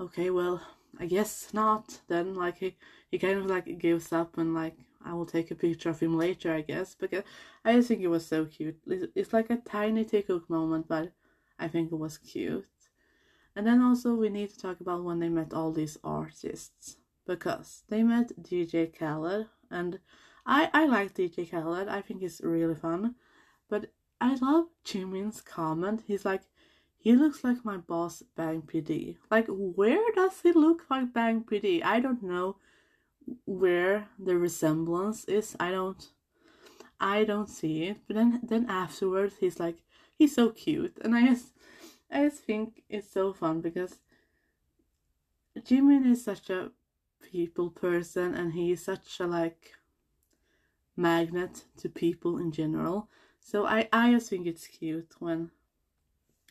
okay, 0.00 0.30
well, 0.30 0.60
I 0.98 1.06
guess 1.06 1.52
not. 1.52 2.00
Then 2.08 2.34
like 2.34 2.58
he 2.58 2.76
he 3.16 3.20
kind 3.20 3.38
of 3.38 3.46
like 3.46 3.78
gives 3.78 4.12
up 4.12 4.36
and 4.36 4.52
like 4.52 4.76
I 5.02 5.14
will 5.14 5.24
take 5.24 5.50
a 5.50 5.54
picture 5.54 5.88
of 5.88 6.00
him 6.00 6.18
later, 6.18 6.52
I 6.52 6.60
guess. 6.60 6.94
Because 6.94 7.20
uh, 7.20 7.64
I 7.64 7.72
just 7.72 7.88
think 7.88 8.02
it 8.02 8.08
was 8.08 8.26
so 8.26 8.44
cute. 8.44 8.76
It's 8.86 9.32
like 9.32 9.48
a 9.48 9.56
tiny 9.56 10.04
Taekook 10.04 10.50
moment, 10.50 10.86
but 10.86 11.12
I 11.58 11.66
think 11.66 11.90
it 11.90 11.98
was 11.98 12.18
cute. 12.18 12.66
And 13.54 13.66
then 13.66 13.80
also 13.80 14.14
we 14.14 14.28
need 14.28 14.50
to 14.50 14.58
talk 14.58 14.80
about 14.80 15.02
when 15.02 15.18
they 15.18 15.30
met 15.30 15.54
all 15.54 15.72
these 15.72 15.96
artists 16.04 16.98
because 17.26 17.84
they 17.88 18.02
met 18.02 18.36
DJ 18.42 18.92
Khaled 18.94 19.46
and 19.70 19.98
I 20.44 20.68
I 20.74 20.84
like 20.84 21.14
DJ 21.14 21.50
Khaled. 21.50 21.88
I 21.88 22.02
think 22.02 22.20
he's 22.20 22.42
really 22.44 22.74
fun, 22.74 23.14
but 23.70 23.86
I 24.20 24.34
love 24.34 24.66
Jimin's 24.84 25.40
comment. 25.40 26.02
He's 26.06 26.26
like, 26.26 26.42
he 26.98 27.14
looks 27.14 27.42
like 27.42 27.64
my 27.64 27.78
boss 27.78 28.22
Bang 28.36 28.60
PD. 28.60 29.16
Like, 29.30 29.46
where 29.48 30.04
does 30.14 30.38
he 30.42 30.52
look 30.52 30.82
like 30.90 31.14
Bang 31.14 31.44
PD? 31.44 31.82
I 31.82 32.00
don't 32.00 32.22
know 32.22 32.56
where 33.44 34.08
the 34.18 34.36
resemblance 34.36 35.24
is. 35.24 35.56
I 35.58 35.70
don't, 35.70 36.08
I 37.00 37.24
don't 37.24 37.48
see 37.48 37.84
it. 37.84 37.98
But 38.06 38.16
then, 38.16 38.40
then 38.42 38.66
afterwards, 38.68 39.36
he's 39.40 39.60
like, 39.60 39.76
he's 40.18 40.34
so 40.34 40.50
cute, 40.50 40.98
and 41.02 41.14
I 41.14 41.26
just, 41.26 41.52
I 42.10 42.24
just 42.24 42.42
think 42.44 42.82
it's 42.88 43.10
so 43.10 43.32
fun 43.32 43.60
because 43.60 43.98
Jimin 45.58 46.10
is 46.10 46.24
such 46.24 46.50
a 46.50 46.70
people 47.20 47.70
person, 47.70 48.34
and 48.34 48.52
he 48.52 48.72
is 48.72 48.84
such 48.84 49.20
a 49.20 49.26
like 49.26 49.74
magnet 50.96 51.64
to 51.78 51.88
people 51.88 52.38
in 52.38 52.52
general. 52.52 53.08
So 53.40 53.66
I, 53.66 53.88
I 53.92 54.12
just 54.12 54.30
think 54.30 54.46
it's 54.46 54.66
cute 54.66 55.14
when 55.18 55.50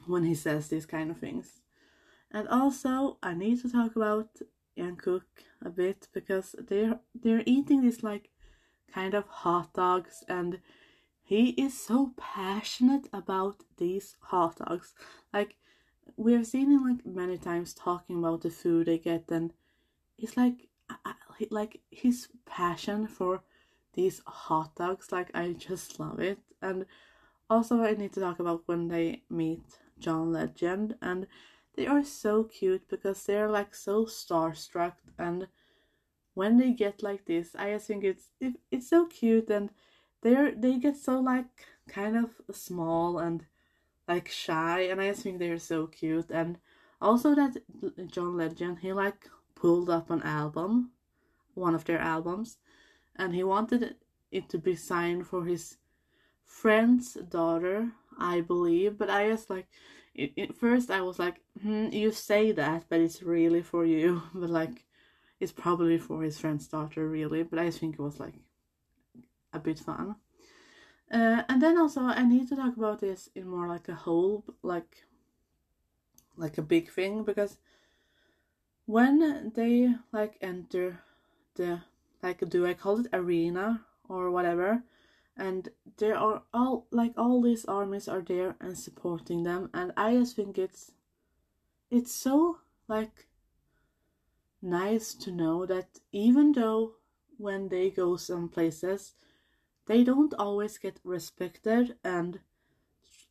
when 0.05 0.23
he 0.23 0.35
says 0.35 0.67
these 0.67 0.85
kind 0.85 1.09
of 1.09 1.17
things. 1.17 1.61
And 2.31 2.47
also, 2.49 3.17
I 3.23 3.33
need 3.33 3.61
to 3.61 3.71
talk 3.71 3.95
about 3.95 4.27
Jungkook 4.77 5.23
a 5.63 5.69
bit 5.69 6.07
because 6.13 6.55
they're 6.59 6.99
they're 7.13 7.43
eating 7.45 7.81
this 7.81 8.03
like 8.03 8.29
kind 8.93 9.13
of 9.13 9.27
hot 9.27 9.73
dogs 9.73 10.23
and 10.27 10.59
he 11.23 11.49
is 11.51 11.77
so 11.77 12.13
passionate 12.17 13.09
about 13.11 13.63
these 13.77 14.15
hot 14.21 14.57
dogs. 14.57 14.93
Like 15.33 15.55
we 16.17 16.33
have 16.33 16.47
seen 16.47 16.71
him 16.71 16.87
like 16.87 17.05
many 17.05 17.37
times 17.37 17.73
talking 17.73 18.19
about 18.19 18.41
the 18.41 18.51
food 18.51 18.87
they 18.87 18.99
get 18.99 19.29
and 19.29 19.53
it's 20.17 20.37
like 20.37 20.67
like 21.49 21.81
his 21.89 22.27
passion 22.45 23.07
for 23.07 23.41
these 23.93 24.21
hot 24.27 24.75
dogs 24.75 25.11
like 25.11 25.31
I 25.33 25.53
just 25.53 25.99
love 25.99 26.19
it 26.19 26.37
and 26.61 26.85
also 27.49 27.81
I 27.81 27.93
need 27.93 28.13
to 28.13 28.19
talk 28.19 28.39
about 28.39 28.63
when 28.65 28.87
they 28.87 29.23
meet 29.29 29.79
John 29.99 30.31
Legend, 30.31 30.95
and 31.01 31.27
they 31.75 31.87
are 31.87 32.03
so 32.03 32.43
cute 32.43 32.87
because 32.89 33.25
they're 33.25 33.49
like 33.49 33.75
so 33.75 34.05
starstruck. 34.05 34.93
And 35.17 35.47
when 36.33 36.57
they 36.57 36.71
get 36.71 37.03
like 37.03 37.25
this, 37.25 37.55
I 37.57 37.71
just 37.71 37.87
think 37.87 38.03
it's 38.03 38.29
it, 38.39 38.55
it's 38.71 38.89
so 38.89 39.05
cute, 39.05 39.49
and 39.49 39.69
they're 40.21 40.51
they 40.53 40.77
get 40.77 40.97
so 40.97 41.19
like 41.19 41.45
kind 41.87 42.17
of 42.17 42.29
small 42.51 43.19
and 43.19 43.45
like 44.07 44.29
shy, 44.29 44.81
and 44.81 45.01
I 45.01 45.09
just 45.09 45.23
think 45.23 45.39
they're 45.39 45.59
so 45.59 45.87
cute. 45.87 46.29
And 46.31 46.57
also 47.01 47.35
that 47.35 47.57
John 48.07 48.37
Legend, 48.37 48.79
he 48.79 48.93
like 48.93 49.29
pulled 49.55 49.89
up 49.89 50.09
an 50.09 50.21
album, 50.23 50.91
one 51.53 51.75
of 51.75 51.85
their 51.85 51.99
albums, 51.99 52.57
and 53.15 53.33
he 53.35 53.43
wanted 53.43 53.95
it 54.31 54.49
to 54.49 54.57
be 54.57 54.75
signed 54.75 55.27
for 55.27 55.45
his 55.45 55.77
friend's 56.45 57.13
daughter 57.13 57.91
I 58.17 58.41
believe. 58.41 58.97
But 58.97 59.09
I 59.09 59.29
just 59.29 59.49
like, 59.49 59.67
at 60.17 60.55
first 60.55 60.91
I 60.91 61.01
was 61.01 61.19
like, 61.19 61.41
hmm, 61.61 61.87
you 61.91 62.11
say 62.11 62.51
that, 62.51 62.85
but 62.89 62.99
it's 62.99 63.23
really 63.23 63.61
for 63.61 63.85
you. 63.85 64.21
But 64.33 64.49
like, 64.49 64.85
it's 65.39 65.51
probably 65.51 65.97
for 65.97 66.23
his 66.23 66.39
friend's 66.39 66.67
daughter, 66.67 67.07
really. 67.07 67.43
But 67.43 67.59
I 67.59 67.71
think 67.71 67.95
it 67.95 68.01
was 68.01 68.19
like 68.19 68.35
a 69.53 69.59
bit 69.59 69.79
fun. 69.79 70.15
Uh, 71.11 71.43
and 71.47 71.61
then 71.61 71.77
also 71.77 72.01
I 72.01 72.23
need 72.23 72.47
to 72.49 72.55
talk 72.55 72.77
about 72.77 72.99
this 72.99 73.29
in 73.35 73.47
more 73.47 73.67
like 73.67 73.89
a 73.89 73.95
whole, 73.95 74.43
like, 74.63 75.03
like 76.37 76.57
a 76.57 76.61
big 76.61 76.91
thing 76.91 77.23
because 77.23 77.57
when 78.85 79.51
they 79.55 79.93
like 80.11 80.37
enter 80.41 80.99
the 81.55 81.81
like 82.21 82.47
do 82.49 82.65
I 82.65 82.73
call 82.73 82.99
it 82.99 83.07
arena 83.13 83.81
or 84.07 84.29
whatever 84.31 84.83
and 85.37 85.69
there 85.97 86.17
are 86.17 86.43
all 86.53 86.87
like 86.91 87.13
all 87.17 87.41
these 87.41 87.65
armies 87.65 88.07
are 88.07 88.21
there 88.21 88.55
and 88.61 88.77
supporting 88.77 89.43
them 89.43 89.69
and 89.73 89.91
i 89.97 90.13
just 90.13 90.35
think 90.35 90.57
it's 90.57 90.91
it's 91.91 92.13
so 92.13 92.57
like 92.87 93.27
nice 94.61 95.13
to 95.13 95.31
know 95.31 95.65
that 95.65 95.99
even 96.11 96.51
though 96.53 96.93
when 97.37 97.67
they 97.69 97.89
go 97.89 98.15
some 98.15 98.47
places 98.47 99.13
they 99.85 100.03
don't 100.03 100.33
always 100.35 100.77
get 100.77 100.99
respected 101.03 101.95
and 102.03 102.39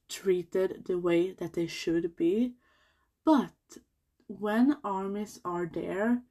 treated 0.08 0.84
the 0.86 0.98
way 0.98 1.32
that 1.32 1.54
they 1.54 1.66
should 1.66 2.14
be. 2.16 2.54
But 3.24 3.52
when 4.26 4.76
armies 4.84 5.40
are 5.44 5.66
there 5.72 6.22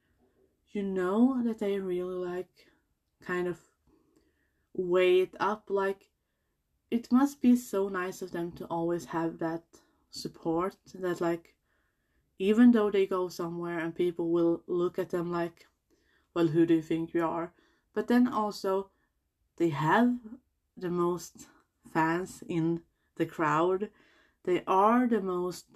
you 0.72 0.82
know 0.82 1.40
that 1.44 1.60
they 1.60 1.78
really 1.78 2.26
like 2.26 2.66
kind 3.24 3.46
of 3.46 3.60
weigh 4.74 5.20
it 5.20 5.34
up 5.40 5.64
like 5.68 6.10
it 6.90 7.10
must 7.10 7.40
be 7.40 7.56
so 7.56 7.88
nice 7.88 8.22
of 8.22 8.32
them 8.32 8.52
to 8.52 8.64
always 8.66 9.06
have 9.06 9.38
that 9.38 9.64
support 10.10 10.76
that 10.94 11.20
like 11.20 11.54
even 12.38 12.72
though 12.72 12.90
they 12.90 13.06
go 13.06 13.28
somewhere 13.28 13.78
and 13.78 13.94
people 13.94 14.30
will 14.30 14.62
look 14.66 14.98
at 14.98 15.10
them 15.10 15.30
like 15.30 15.66
well 16.34 16.48
who 16.48 16.66
do 16.66 16.74
you 16.74 16.82
think 16.82 17.14
you 17.14 17.24
are? 17.24 17.52
But 17.94 18.08
then 18.08 18.26
also 18.26 18.90
they 19.56 19.68
have 19.68 20.16
the 20.76 20.90
most 20.90 21.46
fans 21.92 22.42
in 22.48 22.82
the 23.16 23.26
crowd. 23.26 23.90
They 24.44 24.64
are 24.66 25.06
the 25.06 25.20
most 25.20 25.66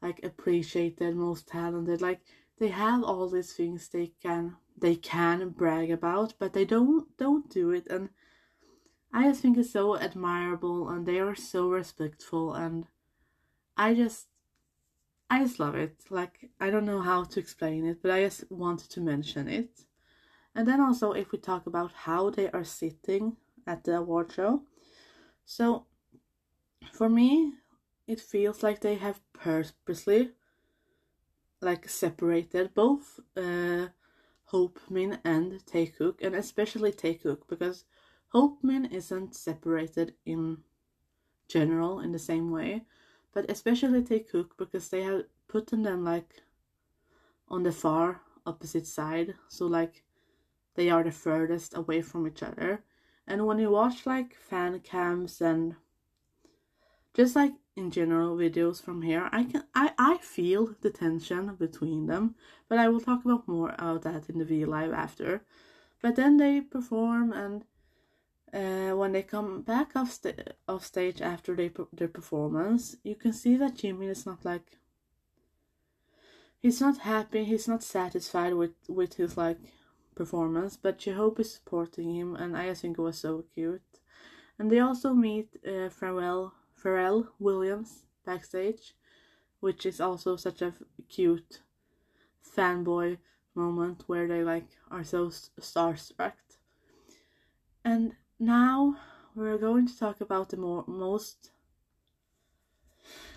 like 0.00 0.22
appreciated 0.22 1.16
most 1.16 1.48
talented 1.48 2.00
like 2.00 2.20
they 2.58 2.68
have 2.68 3.02
all 3.02 3.28
these 3.28 3.52
things 3.52 3.88
they 3.88 4.12
can 4.22 4.56
they 4.76 4.96
can 4.96 5.50
brag 5.50 5.90
about, 5.90 6.34
but 6.38 6.52
they 6.52 6.64
don't 6.64 7.16
don't 7.16 7.48
do 7.50 7.70
it 7.70 7.86
and 7.88 8.08
I 9.12 9.28
just 9.28 9.42
think 9.42 9.56
it's 9.56 9.70
so 9.70 9.96
admirable 9.96 10.88
and 10.88 11.06
they 11.06 11.20
are 11.20 11.36
so 11.36 11.68
respectful 11.68 12.52
and 12.52 12.86
I 13.76 13.94
just 13.94 14.26
I 15.30 15.38
just 15.42 15.60
love 15.60 15.76
it. 15.76 16.04
Like 16.10 16.50
I 16.60 16.70
don't 16.70 16.84
know 16.84 17.00
how 17.00 17.22
to 17.24 17.40
explain 17.40 17.86
it, 17.86 18.02
but 18.02 18.10
I 18.10 18.24
just 18.24 18.50
wanted 18.50 18.90
to 18.90 19.00
mention 19.00 19.48
it. 19.48 19.82
And 20.54 20.66
then 20.66 20.80
also 20.80 21.12
if 21.12 21.30
we 21.30 21.38
talk 21.38 21.66
about 21.66 21.92
how 21.92 22.30
they 22.30 22.50
are 22.50 22.64
sitting 22.64 23.36
at 23.66 23.84
the 23.84 23.98
award 23.98 24.32
show. 24.32 24.62
So 25.44 25.86
for 26.92 27.08
me 27.08 27.52
it 28.06 28.20
feels 28.20 28.62
like 28.62 28.80
they 28.80 28.96
have 28.96 29.20
purposely 29.32 30.32
like 31.60 31.88
separated 31.88 32.74
both 32.74 33.20
uh 33.36 33.86
Hope 34.46 34.78
Min 34.90 35.18
and 35.24 35.64
Taekook, 35.66 36.22
and 36.22 36.34
especially 36.34 36.92
Taekook, 36.92 37.48
because 37.48 37.84
Hope 38.28 38.62
Min 38.62 38.86
isn't 38.86 39.34
separated 39.34 40.14
in 40.26 40.58
general 41.48 42.00
in 42.00 42.12
the 42.12 42.18
same 42.18 42.50
way, 42.50 42.84
but 43.32 43.50
especially 43.50 44.02
Taekook 44.02 44.50
because 44.56 44.88
they 44.88 45.02
have 45.02 45.24
put 45.48 45.68
them 45.68 46.04
like 46.04 46.42
on 47.48 47.62
the 47.62 47.72
far 47.72 48.20
opposite 48.46 48.86
side, 48.86 49.34
so 49.48 49.66
like 49.66 50.04
they 50.74 50.90
are 50.90 51.02
the 51.02 51.12
furthest 51.12 51.76
away 51.76 52.02
from 52.02 52.26
each 52.26 52.42
other. 52.42 52.84
And 53.26 53.46
when 53.46 53.58
you 53.58 53.70
watch 53.70 54.06
like 54.06 54.34
fan 54.34 54.80
cams 54.80 55.40
and 55.40 55.76
just 57.14 57.36
like 57.36 57.52
in 57.76 57.90
general 57.90 58.36
videos 58.36 58.80
from 58.82 59.02
here 59.02 59.28
i 59.32 59.44
can 59.44 59.64
i 59.74 59.92
i 59.98 60.16
feel 60.18 60.74
the 60.80 60.90
tension 60.90 61.54
between 61.56 62.06
them 62.06 62.34
but 62.68 62.78
i 62.78 62.88
will 62.88 63.00
talk 63.00 63.24
about 63.24 63.48
more 63.48 63.70
about 63.70 64.02
that 64.02 64.28
in 64.28 64.38
the 64.38 64.44
v 64.44 64.64
live 64.64 64.92
after 64.92 65.42
but 66.00 66.16
then 66.16 66.36
they 66.36 66.60
perform 66.60 67.32
and 67.32 67.64
uh, 68.54 68.94
when 68.94 69.12
they 69.12 69.22
come 69.22 69.62
back 69.62 69.96
off, 69.96 70.12
sta- 70.12 70.54
off 70.68 70.84
stage 70.84 71.20
after 71.20 71.56
they, 71.56 71.70
their 71.92 72.08
performance, 72.08 72.96
you 73.02 73.16
can 73.16 73.32
see 73.32 73.56
that 73.56 73.74
Jimin 73.74 74.10
is 74.10 74.24
not 74.24 74.44
like 74.44 74.78
he's 76.60 76.80
not 76.80 76.98
happy, 76.98 77.44
he's 77.44 77.66
not 77.66 77.82
satisfied 77.82 78.54
with 78.54 78.74
with 78.88 79.14
his 79.14 79.36
like 79.36 79.58
performance, 80.14 80.76
but 80.76 80.98
J-Hope 80.98 81.40
is 81.40 81.52
supporting 81.54 82.14
him, 82.14 82.36
and 82.36 82.56
I 82.56 82.72
think 82.74 82.98
it 82.98 83.02
was 83.02 83.18
so 83.18 83.44
cute. 83.52 83.82
And 84.56 84.70
they 84.70 84.78
also 84.78 85.14
meet 85.14 85.56
uh, 85.66 85.90
Pharrell 85.90 86.52
Pharrell 86.84 87.28
Williams 87.38 88.04
backstage, 88.26 88.94
which 89.60 89.86
is 89.86 90.00
also 90.00 90.36
such 90.36 90.60
a 90.60 90.74
cute 91.08 91.60
fanboy 92.56 93.18
moment 93.54 94.04
where 94.06 94.28
they 94.28 94.42
like 94.42 94.68
are 94.90 95.04
so 95.04 95.28
starstruck. 95.28 96.34
And 97.84 98.12
now 98.38 98.96
we're 99.34 99.58
going 99.58 99.86
to 99.86 99.98
talk 99.98 100.20
about 100.20 100.50
the 100.50 100.56
more 100.56 100.84
most 100.86 101.50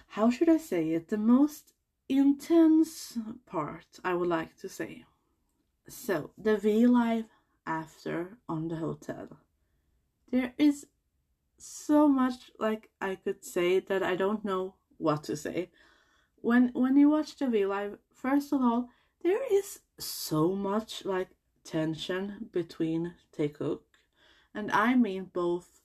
how 0.09 0.31
should 0.31 0.49
I 0.49 0.57
say 0.57 0.93
it? 0.93 1.09
The 1.09 1.17
most 1.17 1.73
intense 2.09 3.17
part, 3.45 3.99
I 4.03 4.13
would 4.15 4.29
like 4.29 4.57
to 4.61 4.69
say. 4.69 5.05
So, 5.87 6.31
the 6.37 6.57
V 6.57 6.87
Live 6.87 7.25
after 7.65 8.37
on 8.49 8.67
the 8.67 8.77
hotel. 8.77 9.37
There 10.31 10.53
is 10.57 10.87
so 11.57 12.07
much 12.07 12.51
like 12.59 12.89
I 13.01 13.15
could 13.15 13.43
say 13.43 13.79
that 13.79 14.03
I 14.03 14.15
don't 14.15 14.45
know 14.45 14.75
what 14.97 15.23
to 15.25 15.35
say. 15.35 15.71
When 16.41 16.69
when 16.73 16.97
you 16.97 17.09
watch 17.09 17.35
the 17.37 17.47
V 17.47 17.65
Live, 17.65 17.97
first 18.13 18.53
of 18.53 18.61
all, 18.61 18.89
there 19.23 19.41
is 19.51 19.79
so 19.99 20.53
much 20.53 21.05
like 21.05 21.29
tension 21.63 22.49
between 22.51 23.13
Taekook 23.35 23.81
and 24.53 24.71
I 24.71 24.95
mean 24.95 25.29
both 25.33 25.81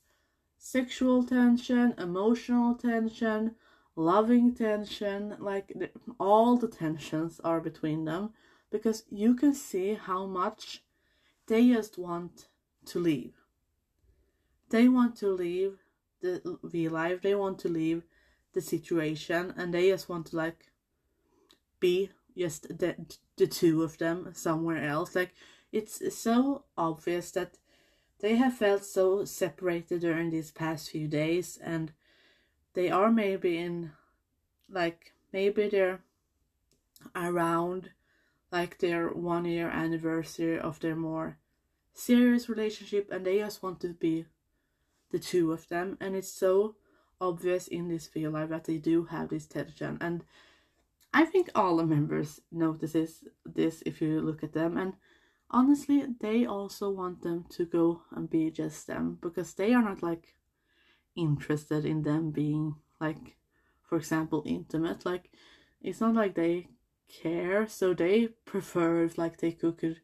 sexual 0.56 1.24
tension, 1.24 1.94
emotional 1.98 2.74
tension, 2.74 3.56
loving 3.96 4.54
tension, 4.54 5.36
like 5.40 5.72
all 6.20 6.56
the 6.56 6.68
tensions 6.68 7.40
are 7.40 7.60
between 7.60 8.04
them 8.04 8.30
because 8.70 9.04
you 9.10 9.34
can 9.34 9.54
see 9.54 9.94
how 9.94 10.24
much 10.24 10.82
they 11.46 11.68
just 11.68 11.98
want 11.98 12.48
to 12.86 12.98
leave. 12.98 13.41
They 14.72 14.88
want 14.88 15.16
to 15.16 15.28
leave 15.28 15.78
the 16.22 16.58
V 16.64 16.88
Live, 16.88 17.20
they 17.20 17.34
want 17.34 17.58
to 17.60 17.68
leave 17.68 18.02
the 18.54 18.60
situation, 18.60 19.54
and 19.56 19.72
they 19.72 19.90
just 19.90 20.08
want 20.08 20.26
to 20.28 20.36
like 20.36 20.72
be 21.78 22.10
just 22.36 22.78
the, 22.78 22.96
the 23.36 23.46
two 23.46 23.82
of 23.82 23.98
them 23.98 24.30
somewhere 24.34 24.82
else. 24.84 25.14
Like 25.14 25.34
it's 25.72 26.00
so 26.16 26.64
obvious 26.76 27.30
that 27.32 27.58
they 28.20 28.36
have 28.36 28.56
felt 28.56 28.84
so 28.84 29.24
separated 29.24 30.00
during 30.00 30.30
these 30.30 30.50
past 30.50 30.90
few 30.90 31.08
days, 31.08 31.58
and 31.62 31.92
they 32.74 32.88
are 32.88 33.10
maybe 33.10 33.58
in, 33.58 33.90
like, 34.70 35.12
maybe 35.32 35.68
they're 35.68 36.00
around 37.16 37.90
like 38.52 38.78
their 38.78 39.08
one 39.08 39.44
year 39.44 39.68
anniversary 39.68 40.58
of 40.58 40.78
their 40.80 40.94
more 40.94 41.36
serious 41.92 42.48
relationship, 42.48 43.10
and 43.10 43.26
they 43.26 43.38
just 43.38 43.62
want 43.62 43.80
to 43.80 43.88
be 43.88 44.24
the 45.12 45.18
two 45.18 45.52
of 45.52 45.68
them, 45.68 45.96
and 46.00 46.16
it's 46.16 46.32
so 46.32 46.74
obvious 47.20 47.68
in 47.68 47.88
this 47.88 48.08
V 48.08 48.26
Live 48.26 48.48
that 48.48 48.64
they 48.64 48.78
do 48.78 49.04
have 49.04 49.28
this 49.28 49.46
tension 49.46 49.96
and 50.00 50.24
I 51.14 51.24
think 51.26 51.50
all 51.54 51.76
the 51.76 51.86
members 51.86 52.40
notices 52.50 53.24
this 53.44 53.82
if 53.84 54.00
you 54.00 54.20
look 54.20 54.42
at 54.42 54.54
them 54.54 54.78
and 54.78 54.94
honestly, 55.50 56.04
they 56.20 56.46
also 56.46 56.90
want 56.90 57.22
them 57.22 57.44
to 57.50 57.66
go 57.66 58.02
and 58.10 58.30
be 58.30 58.50
just 58.50 58.86
them 58.86 59.18
because 59.20 59.52
they 59.54 59.74
are 59.74 59.82
not 59.82 60.02
like 60.02 60.34
interested 61.14 61.84
in 61.84 62.02
them 62.02 62.30
being 62.30 62.76
like, 63.00 63.36
for 63.82 63.98
example, 63.98 64.42
intimate. 64.46 65.04
Like, 65.04 65.30
it's 65.82 66.00
not 66.00 66.14
like 66.14 66.34
they 66.34 66.68
care, 67.22 67.68
so 67.68 67.92
they 67.92 68.28
prefer 68.46 69.04
if 69.04 69.18
like 69.18 69.38
they 69.38 69.52
could 69.52 70.00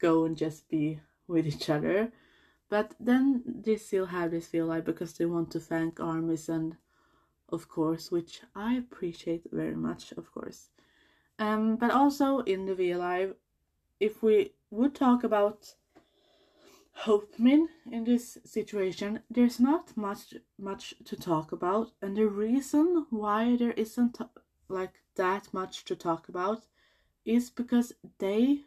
go 0.00 0.24
and 0.24 0.36
just 0.36 0.68
be 0.68 1.00
with 1.28 1.46
each 1.46 1.70
other. 1.70 2.10
But 2.68 2.94
then 2.98 3.42
they 3.46 3.76
still 3.76 4.06
have 4.06 4.30
this 4.30 4.46
feel 4.46 4.66
like 4.66 4.84
because 4.84 5.12
they 5.12 5.26
want 5.26 5.50
to 5.52 5.60
thank 5.60 6.00
armies 6.00 6.48
and 6.48 6.76
of 7.50 7.68
course, 7.68 8.10
which 8.10 8.40
I 8.54 8.74
appreciate 8.74 9.44
very 9.52 9.76
much, 9.76 10.12
of 10.12 10.32
course. 10.32 10.70
Um, 11.38 11.76
but 11.76 11.90
also 11.90 12.38
in 12.40 12.66
the 12.66 12.74
V 12.74 12.94
if 14.00 14.22
we 14.22 14.52
would 14.70 14.94
talk 14.94 15.24
about 15.24 15.74
Hopemin 17.02 17.66
in 17.90 18.04
this 18.04 18.38
situation, 18.44 19.20
there's 19.28 19.58
not 19.58 19.96
much 19.96 20.34
much 20.58 20.94
to 21.04 21.16
talk 21.16 21.52
about, 21.52 21.92
and 22.00 22.16
the 22.16 22.26
reason 22.26 23.06
why 23.10 23.56
there 23.56 23.72
isn't 23.72 24.18
like 24.68 25.00
that 25.16 25.52
much 25.52 25.84
to 25.84 25.96
talk 25.96 26.28
about 26.28 26.66
is 27.24 27.50
because 27.50 27.92
they 28.18 28.64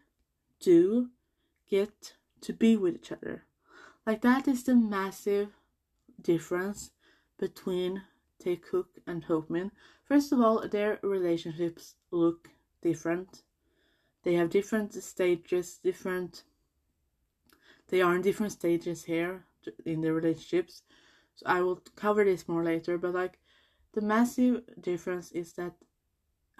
do 0.60 1.10
get 1.70 2.14
to 2.42 2.54
be 2.54 2.76
with 2.76 2.96
each 2.96 3.12
other. 3.12 3.47
Like 4.08 4.22
that 4.22 4.48
is 4.48 4.64
the 4.64 4.74
massive 4.74 5.50
difference 6.20 6.92
between 7.38 8.02
Taekook 8.44 8.88
and 9.06 9.24
Hopemin. 9.26 9.70
First 10.04 10.32
of 10.32 10.42
all, 10.42 10.68
their 10.68 10.98
relationships 11.04 11.94
look 12.10 12.50
different 12.82 13.44
they 14.28 14.34
have 14.34 14.50
different 14.50 14.94
stages, 14.94 15.80
different. 15.82 16.44
They 17.88 18.02
are 18.02 18.14
in 18.14 18.22
different 18.22 18.52
stages 18.52 19.06
here 19.06 19.46
in 19.86 20.02
their 20.02 20.14
relationships. 20.14 20.84
So 21.36 21.46
I 21.46 21.62
will 21.62 21.82
cover 21.96 22.26
this 22.26 22.46
more 22.46 22.62
later, 22.62 22.98
but 22.98 23.14
like 23.14 23.40
the 23.94 24.02
massive 24.02 24.64
difference 24.82 25.32
is 25.32 25.54
that 25.54 25.76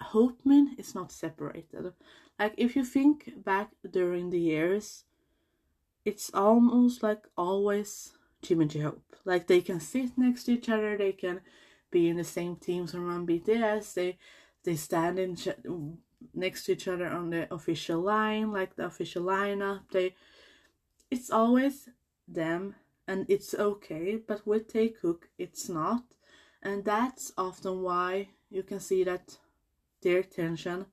Hopemin 0.00 0.78
is 0.78 0.94
not 0.94 1.12
separated. 1.12 1.92
Like 2.38 2.54
if 2.56 2.74
you 2.74 2.86
think 2.86 3.44
back 3.44 3.68
during 3.90 4.30
the 4.30 4.40
years, 4.40 5.04
it's 6.08 6.30
almost 6.32 7.02
like 7.02 7.24
always 7.36 8.12
Jim 8.40 8.62
and 8.62 8.70
J-Hope. 8.70 9.16
Like 9.24 9.46
they 9.46 9.60
can 9.60 9.80
sit 9.80 10.16
next 10.16 10.44
to 10.44 10.52
each 10.52 10.68
other, 10.68 10.96
they 10.96 11.12
can 11.12 11.40
be 11.90 12.08
in 12.08 12.16
the 12.16 12.24
same 12.24 12.56
teams 12.56 12.94
around 12.94 13.28
BTS. 13.28 13.94
They 13.94 14.18
they 14.64 14.76
stand 14.76 15.18
in 15.18 15.36
next 16.34 16.64
to 16.64 16.72
each 16.72 16.88
other 16.88 17.08
on 17.08 17.30
the 17.30 17.52
official 17.52 18.00
line, 18.00 18.52
like 18.52 18.74
the 18.74 18.86
official 18.86 19.22
lineup. 19.22 19.82
They, 19.92 20.14
it's 21.10 21.30
always 21.30 21.88
them, 22.26 22.74
and 23.06 23.26
it's 23.28 23.54
okay. 23.54 24.16
But 24.16 24.46
with 24.46 24.72
Taekook, 24.72 25.22
it's 25.38 25.68
not, 25.68 26.04
and 26.62 26.84
that's 26.84 27.32
often 27.38 27.82
why 27.82 28.28
you 28.50 28.62
can 28.62 28.80
see 28.80 29.04
that 29.04 29.38
their 30.02 30.22
tension 30.22 30.86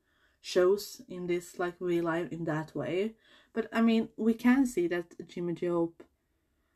shows 0.46 1.02
in 1.10 1.26
this 1.26 1.58
like 1.58 1.80
V 1.80 2.02
Live 2.02 2.32
in 2.32 2.44
that 2.46 2.76
way. 2.76 3.16
But 3.52 3.68
I 3.74 3.82
mean, 3.82 4.10
we 4.16 4.36
can 4.36 4.68
see 4.68 4.88
that 4.90 5.18
Jimin 5.18 5.56
J-Hope 5.56 6.04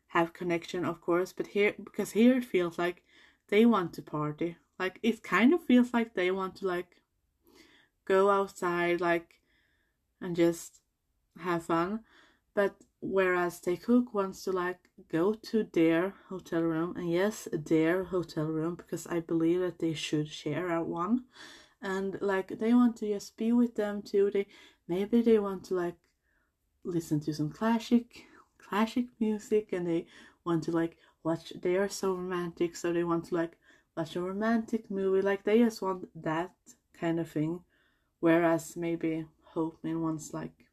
have 0.07 0.33
connection, 0.33 0.83
of 0.83 1.01
course. 1.01 1.33
But 1.33 1.47
here, 1.47 1.75
because 1.83 2.11
here 2.11 2.35
it 2.35 2.45
feels 2.45 2.79
like 2.79 3.03
they 3.49 3.67
want 3.67 3.93
to 3.93 4.01
party. 4.01 4.57
Like 4.79 4.99
it 5.03 5.21
kind 5.21 5.53
of 5.53 5.63
feels 5.63 5.93
like 5.93 6.15
they 6.15 6.31
want 6.31 6.55
to 6.57 6.67
like 6.67 7.03
go 8.05 8.31
outside 8.31 9.01
like 9.01 9.39
and 10.19 10.35
just 10.35 10.81
have 11.39 11.65
fun. 11.65 11.99
But 12.55 12.75
whereas 13.01 13.61
Taekook 13.61 14.15
wants 14.15 14.43
to 14.45 14.51
like 14.51 14.79
go 15.11 15.33
to 15.33 15.67
their 15.73 16.15
hotel 16.29 16.63
room 16.63 16.95
and 16.97 17.11
yes, 17.11 17.47
their 17.53 18.05
hotel 18.05 18.45
room 18.45 18.73
because 18.73 19.05
I 19.05 19.19
believe 19.19 19.59
that 19.59 19.77
they 19.77 19.93
should 19.93 20.27
share 20.27 20.81
one. 20.81 21.25
And 21.81 22.17
like 22.21 22.59
they 22.59 22.73
want 22.73 22.97
to 22.97 23.07
just 23.07 23.37
be 23.37 23.51
with 23.51 23.75
them 23.75 24.01
too. 24.01 24.29
They 24.31 24.47
maybe 24.87 25.21
they 25.21 25.39
want 25.39 25.63
to 25.65 25.75
like 25.75 25.95
listen 26.83 27.19
to 27.21 27.33
some 27.33 27.51
classic 27.51 28.25
classic 28.57 29.05
music 29.19 29.73
and 29.73 29.87
they 29.87 30.05
want 30.45 30.63
to 30.63 30.71
like 30.71 30.97
watch 31.23 31.51
they 31.61 31.75
are 31.75 31.89
so 31.89 32.13
romantic 32.13 32.75
so 32.75 32.93
they 32.93 33.03
want 33.03 33.25
to 33.25 33.35
like 33.35 33.57
watch 33.97 34.15
a 34.15 34.21
romantic 34.21 34.89
movie 34.89 35.21
like 35.21 35.43
they 35.43 35.59
just 35.59 35.81
want 35.81 36.07
that 36.15 36.51
kind 36.99 37.19
of 37.19 37.29
thing 37.29 37.59
whereas 38.19 38.77
maybe 38.77 39.25
Hopemin 39.53 40.01
wants 40.01 40.33
like 40.33 40.65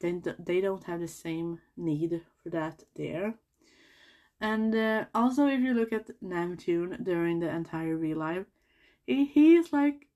they 0.00 0.20
they 0.38 0.60
don't 0.60 0.84
have 0.84 1.00
the 1.00 1.08
same 1.08 1.60
need 1.76 2.22
for 2.42 2.50
that 2.50 2.84
there. 2.94 3.34
And 4.40 4.74
uh, 4.74 5.06
also, 5.14 5.48
if 5.48 5.60
you 5.60 5.74
look 5.74 5.92
at 5.92 6.10
Namjoon 6.22 7.02
during 7.02 7.40
the 7.40 7.50
entire 7.50 7.96
V 7.96 8.14
Live, 8.14 8.46
he 9.06 9.24
he's 9.24 9.72
like 9.72 10.06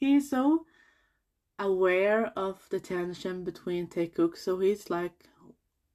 he's 0.00 0.30
so 0.30 0.66
aware 1.58 2.32
of 2.36 2.66
the 2.70 2.80
tension 2.80 3.44
between 3.44 3.86
Taekook, 3.86 4.36
so 4.36 4.58
he's 4.58 4.90
like, 4.90 5.28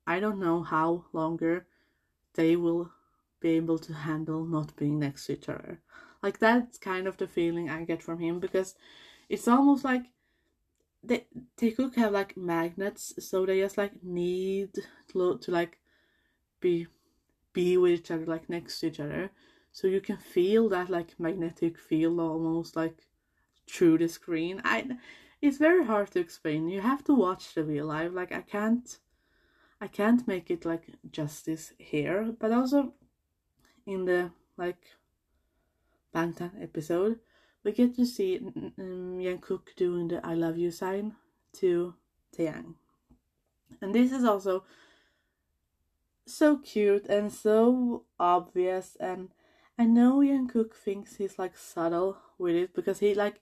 I 0.08 0.20
don't 0.20 0.40
know 0.40 0.62
how 0.62 1.06
longer 1.12 1.66
they 2.36 2.56
will 2.56 2.92
be 3.40 3.50
able 3.52 3.80
to 3.80 3.94
handle 3.94 4.46
not 4.46 4.76
being 4.76 5.00
next 5.00 5.26
to 5.26 5.34
each 5.34 5.50
other. 5.50 5.80
Like 6.22 6.40
that's 6.40 6.78
kind 6.78 7.08
of 7.08 7.18
the 7.18 7.28
feeling 7.28 7.70
I 7.70 7.84
get 7.84 8.04
from 8.04 8.20
him 8.20 8.40
because 8.40 8.76
it's 9.28 9.48
almost 9.48 9.84
like 9.84 10.04
they 11.04 11.72
could 11.72 11.96
have 11.96 12.14
like 12.14 12.38
magnets, 12.38 13.14
so 13.20 13.46
they 13.46 13.60
just 13.60 13.78
like 13.78 14.04
need 14.04 14.74
to, 15.10 15.38
to 15.38 15.52
like 15.52 15.80
be 16.60 16.88
be 17.54 17.78
with 17.78 17.92
each 17.92 18.12
other, 18.12 18.26
like 18.26 18.50
next 18.50 18.80
to 18.80 18.88
each 18.88 19.00
other. 19.00 19.32
So 19.72 19.88
you 19.88 20.02
can 20.02 20.18
feel 20.18 20.70
that 20.70 20.90
like 20.90 21.20
magnetic 21.20 21.78
field 21.80 22.20
almost 22.20 22.76
like 22.76 23.08
through 23.68 23.98
the 23.98 24.08
screen. 24.08 24.62
I 24.64 24.98
it's 25.42 25.58
very 25.58 25.86
hard 25.86 26.12
to 26.12 26.20
explain. 26.20 26.70
You 26.70 26.82
have 26.82 27.04
to 27.06 27.14
watch 27.14 27.54
the 27.54 27.64
V 27.64 27.82
Live. 27.82 28.14
Like 28.14 28.32
I 28.32 28.42
can't 28.42 28.98
I 29.82 29.88
can't 29.88 30.28
make 30.28 30.50
it 30.50 30.66
like 30.66 30.88
justice 31.12 31.74
here, 31.78 32.34
but 32.40 32.52
also 32.52 32.94
in 33.86 34.06
the 34.06 34.32
like 34.58 34.84
Bangtan 36.14 36.62
episode, 36.62 37.20
we 37.64 37.72
get 37.72 37.96
to 37.96 38.06
see 38.06 38.38
um, 38.38 39.20
Jungkook 39.20 39.76
doing 39.76 40.08
the 40.08 40.26
I 40.26 40.34
love 40.34 40.58
you 40.58 40.72
sign 40.72 41.16
to 41.60 41.94
Taehyung. 42.36 42.76
And 43.82 43.94
this 43.94 44.12
is 44.12 44.24
also 44.24 44.64
so 46.26 46.58
cute 46.58 47.06
and 47.08 47.32
so 47.32 48.04
obvious 48.20 48.98
and 49.00 49.30
I 49.78 49.84
know 49.84 50.20
Jungkook 50.20 50.74
thinks 50.74 51.18
he's 51.18 51.38
like 51.38 51.58
subtle 51.58 52.18
with 52.38 52.56
it 52.56 52.74
because 52.74 53.00
he 53.00 53.14
like 53.14 53.42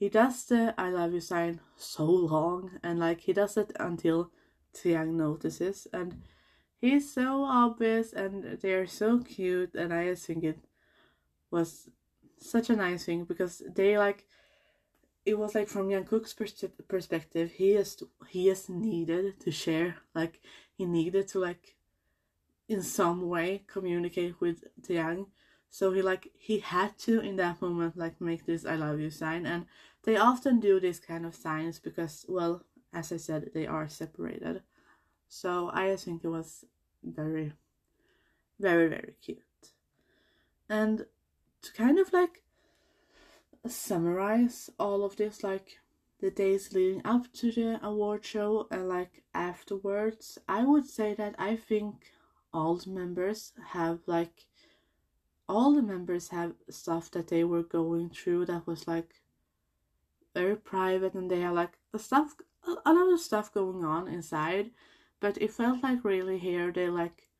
he 0.00 0.08
does 0.08 0.46
the 0.46 0.74
I 0.78 0.88
love 0.88 1.12
you 1.12 1.20
sign 1.20 1.60
so 1.76 2.06
long 2.06 2.80
and 2.82 2.98
like 2.98 3.20
he 3.20 3.34
does 3.34 3.58
it 3.58 3.70
until 3.78 4.30
Taehyung 4.74 5.12
notices 5.12 5.86
and 5.92 6.22
he's 6.78 7.12
so 7.12 7.44
obvious 7.44 8.14
and 8.14 8.58
they're 8.62 8.86
so 8.86 9.18
cute 9.18 9.74
and 9.74 9.92
I 9.92 10.06
just 10.06 10.26
think 10.26 10.42
it 10.42 10.58
was 11.50 11.90
such 12.38 12.70
a 12.70 12.76
nice 12.76 13.04
thing 13.04 13.24
because 13.24 13.62
they 13.74 13.98
like 13.98 14.26
it 15.26 15.38
was 15.38 15.54
like 15.54 15.68
from 15.68 15.88
Jungkook's 15.88 16.32
pers- 16.32 16.64
perspective 16.88 17.52
he 17.52 17.72
is 17.72 18.02
he 18.30 18.48
is 18.48 18.70
needed 18.70 19.38
to 19.40 19.50
share 19.50 19.96
like 20.14 20.40
he 20.72 20.86
needed 20.86 21.28
to 21.28 21.40
like 21.40 21.76
in 22.70 22.82
some 22.82 23.28
way 23.28 23.64
communicate 23.66 24.40
with 24.40 24.64
Taehyung 24.80 25.26
so 25.68 25.92
he 25.92 26.00
like 26.00 26.28
he 26.38 26.60
had 26.60 26.98
to 26.98 27.20
in 27.20 27.36
that 27.36 27.60
moment 27.60 27.98
like 27.98 28.18
make 28.18 28.46
this 28.46 28.64
I 28.64 28.76
love 28.76 28.98
you 28.98 29.10
sign 29.10 29.44
and 29.44 29.66
they 30.04 30.16
often 30.16 30.60
do 30.60 30.80
this 30.80 30.98
kind 30.98 31.26
of 31.26 31.34
signs 31.34 31.78
because 31.78 32.24
well 32.28 32.64
as 32.92 33.12
I 33.12 33.16
said 33.16 33.50
they 33.54 33.66
are 33.66 33.88
separated. 33.88 34.62
So 35.28 35.70
I 35.72 35.94
think 35.96 36.24
it 36.24 36.28
was 36.28 36.64
very 37.02 37.52
very 38.58 38.88
very 38.88 39.14
cute. 39.22 39.38
And 40.68 41.06
to 41.62 41.72
kind 41.72 41.98
of 41.98 42.12
like 42.12 42.42
summarize 43.66 44.70
all 44.78 45.04
of 45.04 45.16
this 45.16 45.42
like 45.42 45.78
the 46.20 46.30
days 46.30 46.72
leading 46.72 47.02
up 47.04 47.32
to 47.32 47.52
the 47.52 47.78
award 47.82 48.24
show 48.24 48.66
and 48.70 48.88
like 48.88 49.22
afterwards 49.34 50.38
i 50.48 50.64
would 50.64 50.86
say 50.86 51.14
that 51.14 51.34
i 51.38 51.56
think 51.56 52.12
all 52.52 52.76
the 52.76 52.90
members 52.90 53.52
have 53.72 54.00
like 54.06 54.46
all 55.48 55.74
the 55.74 55.82
members 55.82 56.28
have 56.28 56.54
stuff 56.70 57.10
that 57.10 57.28
they 57.28 57.44
were 57.44 57.62
going 57.62 58.08
through 58.08 58.46
that 58.46 58.66
was 58.66 58.86
like 58.86 59.19
very 60.34 60.56
private 60.56 61.14
and 61.14 61.30
they 61.30 61.40
have 61.40 61.54
like 61.54 61.78
the 61.92 61.98
stuff 61.98 62.34
a 62.84 62.92
lot 62.92 63.12
of 63.12 63.20
stuff 63.20 63.52
going 63.52 63.84
on 63.84 64.06
inside 64.06 64.70
but 65.20 65.40
it 65.40 65.50
felt 65.50 65.82
like 65.82 66.04
really 66.04 66.38
here 66.38 66.70
they 66.72 66.88
like 66.88 67.30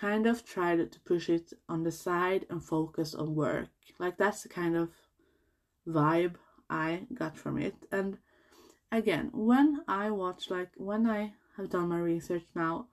kind 0.00 0.26
of 0.26 0.44
tried 0.44 0.90
to 0.90 1.00
push 1.00 1.28
it 1.28 1.52
on 1.68 1.82
the 1.82 1.92
side 1.92 2.46
and 2.48 2.62
focus 2.62 3.14
on 3.14 3.34
work. 3.34 3.68
Like 3.98 4.16
that's 4.16 4.42
the 4.42 4.48
kind 4.48 4.74
of 4.74 4.88
vibe 5.86 6.36
I 6.70 7.06
got 7.12 7.36
from 7.36 7.58
it. 7.58 7.74
And 7.92 8.16
again, 8.90 9.30
when 9.34 9.82
I 9.86 10.10
watch, 10.10 10.50
like 10.50 10.70
when 10.76 11.06
I 11.06 11.34
have 11.56 11.70
done 11.70 11.90
my 11.90 11.98
research 11.98 12.44
now 12.54 12.86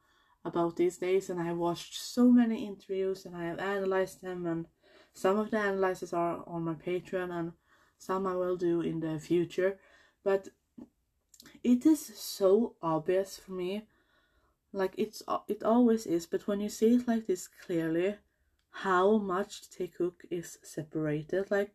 about 0.43 0.75
these 0.75 0.97
days 0.97 1.29
and 1.29 1.39
I 1.39 1.53
watched 1.53 1.95
so 1.95 2.29
many 2.29 2.67
interviews 2.67 3.25
and 3.25 3.35
I 3.35 3.45
have 3.45 3.59
analyzed 3.59 4.21
them 4.21 4.45
and 4.45 4.65
some 5.13 5.39
of 5.39 5.49
the 5.49 5.61
analyses 5.61 6.13
are 6.13 6.43
on 6.45 6.65
my 6.65 6.73
Patreon 6.73 7.31
and 7.31 7.53
some 7.97 8.27
I 8.27 8.35
will 8.35 8.57
do 8.57 8.81
in 8.81 8.99
the 8.99 9.19
future. 9.19 9.79
But 10.23 10.49
it 11.63 11.85
is 11.85 12.05
so 12.05 12.75
obvious 12.81 13.37
for 13.37 13.51
me 13.51 13.83
like 14.73 14.93
it's 14.97 15.23
it 15.47 15.63
always 15.63 16.05
is 16.05 16.25
but 16.25 16.47
when 16.47 16.59
you 16.59 16.69
see 16.69 16.95
it 16.95 17.07
like 17.07 17.27
this 17.27 17.47
clearly 17.47 18.15
how 18.69 19.17
much 19.17 19.69
Taekook 19.69 20.25
is 20.29 20.59
separated 20.61 21.49
like 21.49 21.71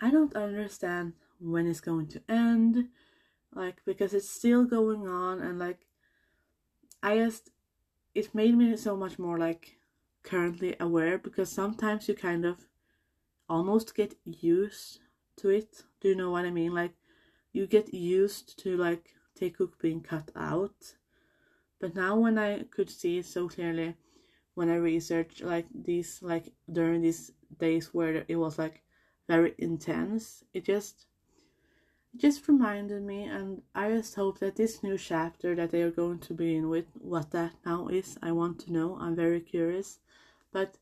I 0.00 0.10
don't 0.10 0.34
understand 0.34 1.14
when 1.40 1.66
it's 1.66 1.80
going 1.80 2.08
to 2.08 2.22
end 2.28 2.88
like 3.54 3.82
because 3.84 4.12
it's 4.14 4.28
still 4.28 4.64
going 4.64 5.06
on 5.06 5.40
and 5.40 5.58
like 5.58 5.86
I 7.02 7.16
just 7.16 7.50
it 8.14 8.34
made 8.34 8.56
me 8.56 8.76
so 8.76 8.96
much 8.96 9.18
more 9.18 9.38
like 9.38 9.76
currently 10.22 10.76
aware 10.78 11.18
because 11.18 11.50
sometimes 11.50 12.08
you 12.08 12.14
kind 12.14 12.44
of 12.44 12.66
almost 13.52 13.94
get 13.94 14.14
used 14.24 15.00
to 15.36 15.50
it. 15.50 15.84
Do 16.00 16.08
you 16.08 16.16
know 16.16 16.30
what 16.30 16.46
I 16.46 16.50
mean? 16.50 16.72
Like 16.74 16.94
you 17.52 17.66
get 17.66 17.92
used 17.92 18.58
to 18.62 18.76
like 18.76 19.14
Taekook 19.38 19.78
being 19.78 20.00
cut 20.00 20.30
out. 20.34 20.94
But 21.78 21.94
now 21.94 22.16
when 22.16 22.38
I 22.38 22.62
could 22.74 22.88
see 22.88 23.18
it 23.18 23.26
so 23.26 23.48
clearly, 23.48 23.94
when 24.54 24.70
I 24.70 24.76
researched 24.76 25.42
like 25.42 25.66
these, 25.74 26.22
like 26.22 26.52
during 26.70 27.02
these 27.02 27.32
days 27.58 27.92
where 27.92 28.24
it 28.26 28.36
was 28.36 28.58
like 28.58 28.82
very 29.28 29.54
intense, 29.58 30.44
it 30.54 30.64
just, 30.64 31.06
it 32.14 32.20
just 32.20 32.48
reminded 32.48 33.02
me, 33.02 33.24
and 33.24 33.62
I 33.74 33.90
just 33.90 34.14
hope 34.14 34.38
that 34.38 34.56
this 34.56 34.82
new 34.82 34.96
chapter 34.96 35.54
that 35.56 35.70
they 35.70 35.82
are 35.82 35.90
going 35.90 36.20
to 36.20 36.34
begin 36.34 36.68
with, 36.68 36.86
what 37.00 37.30
that 37.32 37.52
now 37.66 37.88
is, 37.88 38.18
I 38.22 38.32
want 38.32 38.60
to 38.60 38.72
know. 38.72 38.96
I'm 39.00 39.16
very 39.16 39.40
curious, 39.40 39.98
but 40.52 40.76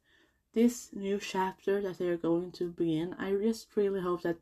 this 0.52 0.90
new 0.92 1.18
chapter 1.18 1.80
that 1.82 1.98
they 1.98 2.08
are 2.08 2.16
going 2.16 2.52
to 2.52 2.70
begin, 2.70 3.14
I 3.18 3.32
just 3.32 3.68
really 3.76 4.00
hope 4.00 4.22
that 4.22 4.38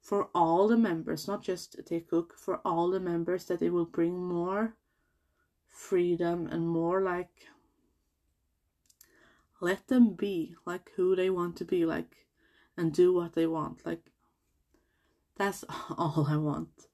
for 0.00 0.28
all 0.34 0.68
the 0.68 0.76
members, 0.76 1.28
not 1.28 1.42
just 1.42 1.78
Taekook, 1.84 2.32
for 2.32 2.60
all 2.64 2.90
the 2.90 3.00
members, 3.00 3.44
that 3.46 3.62
it 3.62 3.70
will 3.70 3.84
bring 3.84 4.18
more 4.18 4.74
freedom 5.68 6.46
and 6.46 6.68
more 6.68 7.00
like 7.00 7.48
let 9.60 9.88
them 9.88 10.14
be 10.14 10.54
like 10.64 10.90
who 10.96 11.14
they 11.14 11.30
want 11.30 11.56
to 11.56 11.64
be 11.64 11.84
like 11.84 12.26
and 12.76 12.92
do 12.92 13.12
what 13.12 13.34
they 13.34 13.46
want 13.46 13.84
like 13.86 14.10
that's 15.36 15.64
all 15.98 16.26
i 16.28 16.36
want. 16.36 16.88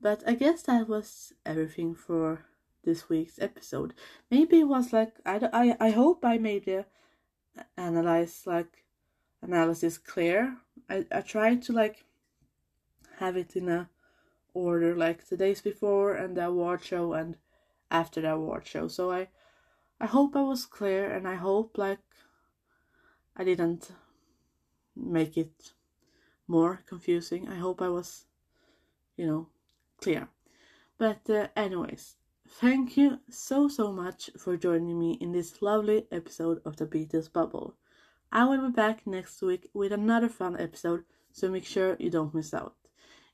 But 0.00 0.22
i 0.26 0.34
guess 0.34 0.62
that 0.62 0.88
was 0.88 1.32
everything 1.46 1.94
for 1.94 2.44
this 2.84 3.08
week's 3.08 3.38
episode. 3.40 3.94
Maybe 4.30 4.60
it 4.60 4.68
was 4.68 4.92
like 4.92 5.14
i 5.24 5.40
i, 5.52 5.76
I 5.86 5.90
hope 5.90 6.24
i 6.24 6.38
made 6.38 6.66
the 6.66 6.84
analyze 7.76 8.42
like 8.46 8.84
analysis 9.42 9.98
clear 9.98 10.56
i 10.88 11.04
i 11.12 11.20
tried 11.20 11.62
to 11.62 11.72
like 11.72 12.04
have 13.18 13.36
it 13.36 13.56
in 13.56 13.68
a 13.68 13.88
order 14.54 14.94
like 14.96 15.26
the 15.28 15.36
days 15.36 15.60
before 15.60 16.14
and 16.14 16.36
the 16.36 16.46
award 16.46 16.84
show 16.84 17.12
and 17.12 17.36
after 17.90 18.20
the 18.20 18.32
award 18.32 18.66
show. 18.66 18.88
So 18.88 19.10
I 19.10 19.28
I 20.00 20.06
hope 20.06 20.34
I 20.34 20.42
was 20.42 20.66
clear 20.66 21.10
and 21.10 21.28
I 21.28 21.36
hope 21.36 21.78
like 21.78 22.00
I 23.36 23.44
didn't 23.44 23.92
make 24.96 25.36
it 25.36 25.72
more 26.46 26.80
confusing. 26.86 27.48
I 27.48 27.56
hope 27.56 27.80
I 27.80 27.88
was 27.88 28.26
you 29.16 29.26
know 29.26 29.48
clear. 30.00 30.28
But 30.98 31.28
uh, 31.30 31.48
anyways, 31.56 32.16
thank 32.60 32.96
you 32.96 33.18
so 33.30 33.68
so 33.68 33.92
much 33.92 34.30
for 34.38 34.56
joining 34.56 34.98
me 34.98 35.18
in 35.20 35.32
this 35.32 35.62
lovely 35.62 36.06
episode 36.12 36.60
of 36.64 36.76
the 36.76 36.86
BTS 36.86 37.32
Bubble. 37.32 37.74
I 38.30 38.44
will 38.44 38.68
be 38.68 38.72
back 38.72 39.06
next 39.06 39.42
week 39.42 39.68
with 39.74 39.92
another 39.92 40.28
fun 40.28 40.58
episode, 40.60 41.04
so 41.32 41.50
make 41.50 41.64
sure 41.64 41.96
you 41.98 42.10
don't 42.10 42.34
miss 42.34 42.54
out. 42.54 42.74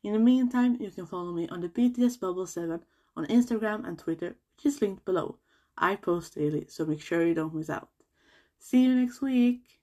In 0.02 0.12
the 0.12 0.18
meantime, 0.18 0.78
you 0.80 0.90
can 0.90 1.06
follow 1.06 1.32
me 1.32 1.48
on 1.48 1.60
the 1.60 1.68
BTS 1.68 2.20
Bubble 2.20 2.46
7 2.46 2.80
on 3.16 3.26
Instagram 3.26 3.86
and 3.86 3.98
Twitter 3.98 4.36
which 4.56 4.66
is 4.66 4.82
linked 4.82 5.04
below. 5.04 5.38
I 5.76 5.94
post 5.96 6.34
daily, 6.34 6.66
so 6.68 6.84
make 6.84 7.00
sure 7.00 7.24
you 7.24 7.34
don't 7.34 7.54
miss 7.54 7.70
out. 7.70 7.90
See 8.58 8.82
you 8.84 8.94
next 8.94 9.20
week! 9.22 9.77